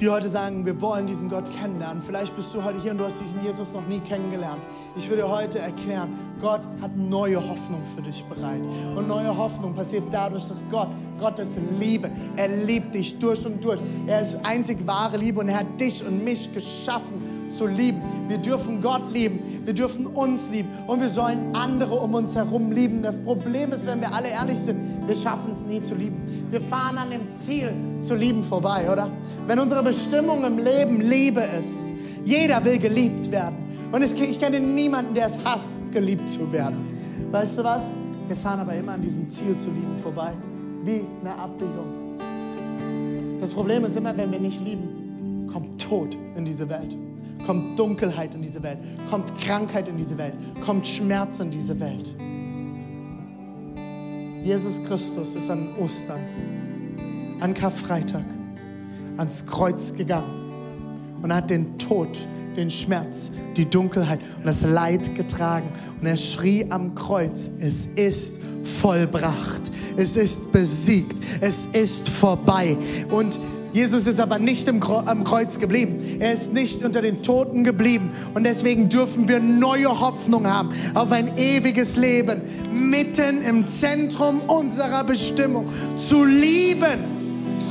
die 0.00 0.08
heute 0.08 0.28
sagen, 0.28 0.66
wir 0.66 0.80
wollen 0.80 1.06
diesen 1.06 1.28
Gott 1.28 1.44
kennenlernen. 1.50 2.02
Vielleicht 2.02 2.34
bist 2.34 2.52
du 2.54 2.64
heute 2.64 2.80
hier 2.80 2.92
und 2.92 2.98
du 2.98 3.04
hast 3.04 3.20
diesen 3.20 3.44
Jesus 3.44 3.72
noch 3.72 3.86
nie 3.86 4.00
kennengelernt. 4.00 4.60
Ich 4.96 5.08
will 5.08 5.16
dir 5.16 5.28
heute 5.28 5.60
erklären, 5.60 6.08
Gott 6.40 6.62
hat 6.80 6.96
neue 6.96 7.36
Hoffnung 7.36 7.82
für 7.84 8.02
dich 8.02 8.24
bereit. 8.24 8.62
Und 8.96 9.06
neue 9.06 9.36
Hoffnung 9.36 9.74
passiert 9.74 10.04
dadurch, 10.10 10.48
dass 10.48 10.58
Gott, 10.70 10.88
Gottes 11.18 11.56
Liebe, 11.78 12.10
er 12.36 12.48
liebt 12.48 12.94
dich 12.94 13.18
durch 13.18 13.44
und 13.46 13.62
durch. 13.64 13.80
Er 14.06 14.20
ist 14.20 14.36
einzig 14.42 14.86
wahre 14.86 15.16
Liebe 15.16 15.40
und 15.40 15.48
er 15.48 15.60
hat 15.60 15.80
dich 15.80 16.04
und 16.06 16.24
mich 16.24 16.52
geschaffen 16.52 17.50
zu 17.50 17.66
lieben. 17.66 18.00
Wir 18.28 18.38
dürfen 18.38 18.82
Gott 18.82 19.12
lieben, 19.12 19.38
wir 19.64 19.74
dürfen 19.74 20.06
uns 20.06 20.50
lieben 20.50 20.68
und 20.86 21.00
wir 21.00 21.08
sollen 21.08 21.54
andere 21.54 21.94
um 21.94 22.14
uns 22.14 22.34
herum 22.34 22.72
lieben. 22.72 23.02
Das 23.02 23.18
Problem 23.18 23.72
ist, 23.72 23.86
wenn 23.86 24.00
wir 24.00 24.12
alle 24.12 24.28
ehrlich 24.28 24.58
sind, 24.58 24.80
wir 25.06 25.14
schaffen 25.14 25.52
es 25.52 25.60
nie 25.60 25.82
zu 25.82 25.94
lieben. 25.94 26.20
Wir 26.50 26.60
fahren 26.60 26.98
an 26.98 27.10
dem 27.10 27.28
Ziel 27.28 27.72
zu 28.00 28.14
lieben 28.14 28.42
vorbei, 28.42 28.90
oder? 28.90 29.10
Wenn 29.46 29.58
unsere 29.58 29.82
Bestimmung 29.82 30.44
im 30.44 30.58
Leben 30.58 31.00
Liebe 31.00 31.42
ist, 31.60 31.92
jeder 32.24 32.64
will 32.64 32.78
geliebt 32.78 33.30
werden. 33.30 33.56
Und 33.92 34.02
ich 34.02 34.38
kenne 34.40 34.58
niemanden, 34.58 35.14
der 35.14 35.26
es 35.26 35.38
hasst, 35.44 35.92
geliebt 35.92 36.28
zu 36.28 36.50
werden. 36.50 36.98
Weißt 37.30 37.58
du 37.58 37.64
was? 37.64 37.90
Wir 38.26 38.36
fahren 38.36 38.60
aber 38.60 38.74
immer 38.74 38.92
an 38.92 39.02
diesem 39.02 39.28
Ziel 39.28 39.56
zu 39.56 39.70
lieben 39.70 39.96
vorbei, 39.96 40.32
wie 40.84 41.04
eine 41.20 41.34
Abbiegung. 41.36 42.18
Das 43.40 43.52
Problem 43.52 43.84
ist 43.84 43.96
immer, 43.96 44.16
wenn 44.16 44.30
wir 44.32 44.40
nicht 44.40 44.60
lieben, 44.60 45.48
kommt 45.52 45.80
Tod 45.80 46.16
in 46.34 46.44
diese 46.44 46.68
Welt, 46.68 46.96
kommt 47.46 47.78
Dunkelheit 47.78 48.34
in 48.34 48.42
diese 48.42 48.62
Welt, 48.62 48.78
kommt 49.08 49.36
Krankheit 49.38 49.88
in 49.88 49.96
diese 49.96 50.16
Welt, 50.18 50.34
kommt 50.64 50.86
Schmerz 50.86 51.40
in 51.40 51.50
diese 51.50 51.78
Welt. 51.80 52.14
Jesus 54.42 54.82
Christus 54.84 55.34
ist 55.34 55.50
an 55.50 55.74
Ostern, 55.78 56.20
an 57.40 57.54
Karfreitag, 57.54 58.24
ans 59.16 59.46
Kreuz 59.46 59.94
gegangen 59.94 61.20
und 61.22 61.32
hat 61.32 61.50
den 61.50 61.78
Tod 61.78 62.08
den 62.54 62.70
Schmerz, 62.70 63.30
die 63.56 63.68
Dunkelheit 63.68 64.20
und 64.38 64.46
das 64.46 64.62
Leid 64.62 65.14
getragen. 65.14 65.68
Und 66.00 66.06
er 66.06 66.16
schrie 66.16 66.66
am 66.70 66.94
Kreuz, 66.94 67.50
es 67.58 67.86
ist 67.86 68.34
vollbracht, 68.64 69.62
es 69.96 70.16
ist 70.16 70.52
besiegt, 70.52 71.16
es 71.40 71.66
ist 71.72 72.08
vorbei. 72.08 72.76
Und 73.10 73.38
Jesus 73.72 74.06
ist 74.06 74.20
aber 74.20 74.38
nicht 74.38 74.68
am 74.68 75.24
Kreuz 75.24 75.58
geblieben. 75.58 75.98
Er 76.20 76.32
ist 76.32 76.52
nicht 76.52 76.84
unter 76.84 77.02
den 77.02 77.24
Toten 77.24 77.64
geblieben. 77.64 78.12
Und 78.32 78.44
deswegen 78.44 78.88
dürfen 78.88 79.28
wir 79.28 79.40
neue 79.40 80.00
Hoffnung 80.00 80.46
haben 80.46 80.68
auf 80.94 81.10
ein 81.10 81.36
ewiges 81.36 81.96
Leben 81.96 82.40
mitten 82.72 83.42
im 83.42 83.66
Zentrum 83.66 84.40
unserer 84.46 85.02
Bestimmung. 85.02 85.66
Zu 85.96 86.24
lieben 86.24 87.14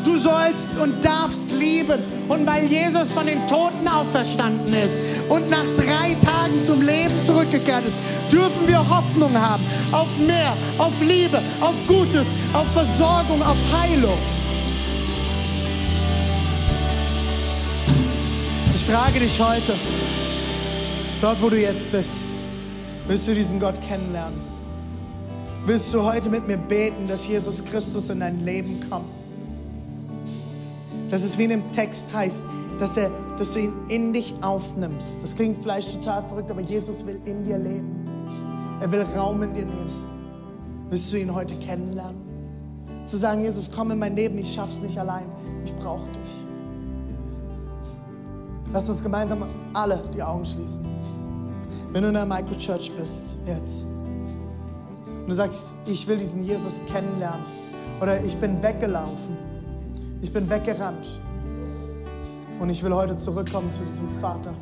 Du 0.03 0.17
sollst 0.17 0.77
und 0.81 1.03
darfst 1.03 1.53
lieben. 1.57 1.99
Und 2.27 2.45
weil 2.45 2.65
Jesus 2.65 3.11
von 3.11 3.25
den 3.25 3.45
Toten 3.47 3.87
auferstanden 3.87 4.73
ist 4.73 4.97
und 5.29 5.49
nach 5.49 5.65
drei 5.77 6.15
Tagen 6.15 6.61
zum 6.61 6.81
Leben 6.81 7.13
zurückgekehrt 7.23 7.85
ist, 7.85 7.95
dürfen 8.33 8.67
wir 8.67 8.79
Hoffnung 8.79 9.33
haben 9.39 9.63
auf 9.91 10.17
mehr, 10.17 10.53
auf 10.77 10.93
Liebe, 11.01 11.41
auf 11.61 11.75
Gutes, 11.87 12.25
auf 12.53 12.67
Versorgung, 12.71 13.41
auf 13.41 13.57
Heilung. 13.71 14.17
Ich 18.73 18.83
frage 18.83 19.19
dich 19.19 19.39
heute, 19.39 19.75
dort 21.21 21.41
wo 21.41 21.49
du 21.49 21.61
jetzt 21.61 21.91
bist, 21.91 22.41
willst 23.07 23.27
du 23.27 23.35
diesen 23.35 23.59
Gott 23.59 23.79
kennenlernen? 23.87 24.41
Willst 25.65 25.93
du 25.93 26.03
heute 26.03 26.29
mit 26.29 26.47
mir 26.47 26.57
beten, 26.57 27.07
dass 27.07 27.27
Jesus 27.27 27.63
Christus 27.63 28.09
in 28.09 28.19
dein 28.19 28.43
Leben 28.43 28.85
kommt? 28.89 29.23
dass 31.13 31.23
es 31.23 31.37
wie 31.37 31.43
in 31.43 31.51
dem 31.51 31.71
Text 31.73 32.11
heißt, 32.11 32.41
dass, 32.79 32.97
er, 32.97 33.11
dass 33.37 33.53
du 33.53 33.59
ihn 33.59 33.73
in 33.87 34.13
dich 34.13 34.33
aufnimmst. 34.41 35.13
Das 35.21 35.35
klingt 35.35 35.61
vielleicht 35.61 35.93
total 35.93 36.23
verrückt, 36.23 36.49
aber 36.49 36.61
Jesus 36.61 37.05
will 37.05 37.19
in 37.25 37.43
dir 37.43 37.59
leben. 37.59 38.02
Er 38.83 38.91
will 38.91 39.05
Raum 39.15 39.41
in 39.41 39.53
dir 39.53 39.65
nehmen. 39.65 40.89
Willst 40.89 41.13
du 41.13 41.17
ihn 41.17 41.33
heute 41.33 41.55
kennenlernen? 41.55 42.21
Zu 43.05 43.15
sagen, 43.15 43.39
Jesus, 43.39 43.71
komm 43.73 43.91
in 43.91 43.97
mein 43.97 44.13
Leben, 44.13 44.37
ich 44.37 44.53
schaff's 44.53 44.81
nicht 44.81 44.97
allein, 44.99 45.23
ich 45.63 45.73
brauche 45.77 46.09
dich. 46.09 46.45
Lass 48.73 48.89
uns 48.89 49.01
gemeinsam 49.01 49.45
alle 49.73 50.03
die 50.13 50.21
Augen 50.21 50.43
schließen. 50.43 50.85
Wenn 51.93 52.01
du 52.01 52.09
in 52.09 52.13
der 52.13 52.25
Microchurch 52.25 52.91
bist, 52.97 53.37
jetzt, 53.47 53.85
und 53.85 55.29
du 55.29 55.33
sagst, 55.33 55.75
ich 55.85 56.05
will 56.09 56.17
diesen 56.17 56.43
Jesus 56.43 56.81
kennenlernen, 56.85 57.45
oder 58.01 58.21
ich 58.21 58.35
bin 58.35 58.61
weggelaufen, 58.61 59.37
ich 60.19 60.33
bin 60.33 60.49
weggerannt. 60.49 61.07
Und 62.59 62.69
ich 62.69 62.83
will 62.83 62.93
heute 62.93 63.15
zurückkommen 63.15 63.71
zu 63.71 63.85
diesem 63.85 64.09
Vater. 64.19 64.53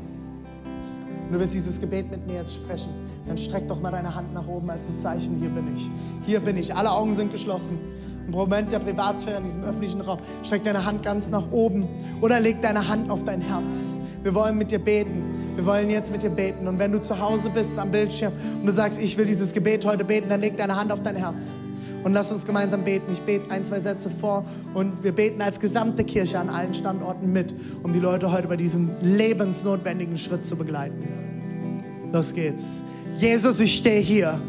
Und 1.32 1.36
du 1.36 1.44
willst 1.44 1.56
dieses 1.56 1.80
Gebet 1.80 2.12
mit 2.12 2.28
mir 2.28 2.42
jetzt 2.42 2.56
sprechen. 2.56 2.90
Dann 3.26 3.38
streck 3.38 3.66
doch 3.70 3.80
mal 3.80 3.90
deine 3.90 4.14
Hand 4.14 4.34
nach 4.34 4.46
oben 4.50 4.70
als 4.70 4.90
ein 4.90 4.98
Zeichen. 4.98 5.38
Hier 5.40 5.48
bin 5.48 5.74
ich. 5.74 5.90
Hier 6.26 6.42
bin 6.42 6.58
ich. 6.58 6.76
Alle 6.76 6.92
Augen 6.92 7.16
sind 7.16 7.32
geschlossen. 7.32 7.80
Im 8.28 8.34
Moment 8.34 8.74
der 8.74 8.80
Privatsphäre 8.80 9.38
in 9.38 9.46
diesem 9.46 9.64
öffentlichen 9.64 10.02
Raum. 10.02 10.20
Streck 10.44 10.66
deine 10.66 10.84
Hand 10.84 11.04
ganz 11.04 11.30
nach 11.30 11.50
oben 11.52 11.88
oder 12.20 12.42
leg 12.42 12.62
deine 12.62 12.86
Hand 12.86 13.10
auf 13.10 13.24
dein 13.24 13.40
Herz. 13.40 13.98
Wir 14.24 14.36
wollen 14.36 14.58
mit 14.58 14.72
dir 14.72 14.80
beten. 14.80 15.24
Wir 15.56 15.66
wollen 15.66 15.90
jetzt 15.90 16.12
mit 16.12 16.22
dir 16.22 16.32
beten. 16.32 16.68
Und 16.68 16.80
wenn 16.80 16.92
du 16.92 17.00
zu 17.00 17.18
Hause 17.18 17.50
bist 17.50 17.80
am 17.80 17.92
Bildschirm 17.92 18.34
und 18.60 18.68
du 18.68 18.74
sagst, 18.74 19.02
ich 19.02 19.18
will 19.18 19.26
dieses 19.26 19.54
Gebet 19.54 19.86
heute 19.86 20.04
beten, 20.04 20.28
dann 20.28 20.42
leg 20.42 20.58
deine 20.58 20.76
Hand 20.76 20.92
auf 20.92 21.02
dein 21.02 21.16
Herz 21.16 21.62
und 22.04 22.14
lass 22.14 22.32
uns 22.32 22.46
gemeinsam 22.46 22.84
beten. 22.84 23.12
Ich 23.12 23.22
bete 23.22 23.52
ein, 23.52 23.66
zwei 23.66 23.80
Sätze 23.80 24.10
vor 24.10 24.46
und 24.74 25.04
wir 25.04 25.12
beten 25.12 25.42
als 25.42 25.60
gesamte 25.60 26.04
Kirche 26.04 26.40
an 26.40 26.50
allen 26.50 26.74
Standorten 26.74 27.32
mit, 27.32 27.54
um 27.84 27.94
die 27.94 28.00
Leute 28.00 28.32
heute 28.32 28.48
bei 28.48 28.58
diesem 28.58 28.92
lebensnotwendigen 29.02 30.18
Schritt 30.18 30.46
zu 30.46 30.56
begleiten. 30.56 32.10
Los 32.12 32.34
geht's. 32.34 32.82
Jesus, 33.18 33.60
ich 33.60 33.76
stehe 33.76 34.02
hier 34.02 34.40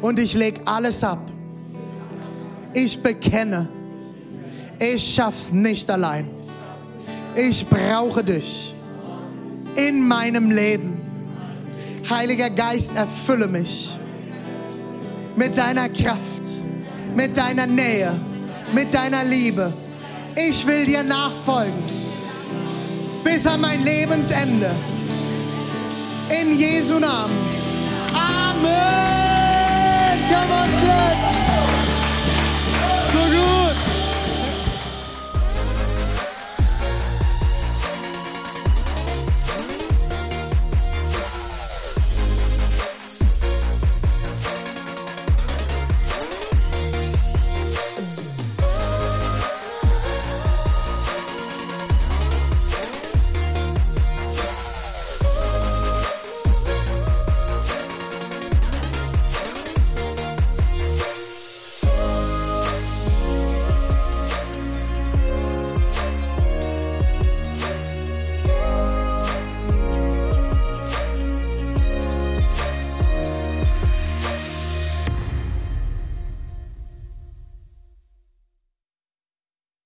und 0.00 0.18
ich 0.18 0.34
lege 0.34 0.62
alles 0.64 1.04
ab. 1.04 1.30
Ich 2.72 3.02
bekenne, 3.02 3.68
ich 4.80 5.14
schaff's 5.14 5.52
nicht 5.52 5.90
allein. 5.90 6.30
Ich 7.36 7.66
brauche 7.68 8.24
dich 8.24 8.74
in 9.76 10.06
meinem 10.06 10.50
Leben. 10.50 11.00
Heiliger 12.08 12.50
Geist, 12.50 12.94
erfülle 12.96 13.46
mich 13.46 13.98
mit 15.36 15.56
deiner 15.56 15.88
Kraft, 15.88 16.42
mit 17.14 17.36
deiner 17.36 17.66
Nähe, 17.66 18.12
mit 18.72 18.92
deiner 18.94 19.24
Liebe. 19.24 19.72
Ich 20.36 20.66
will 20.66 20.84
dir 20.84 21.02
nachfolgen 21.02 21.94
bis 23.24 23.46
an 23.46 23.60
mein 23.60 23.82
Lebensende. 23.82 24.70
In 26.28 26.58
Jesu 26.58 26.98
Namen. 26.98 27.34
Amen. 28.14 28.64
Come 30.28 30.52
on, 30.52 30.68
Church. 30.80 31.43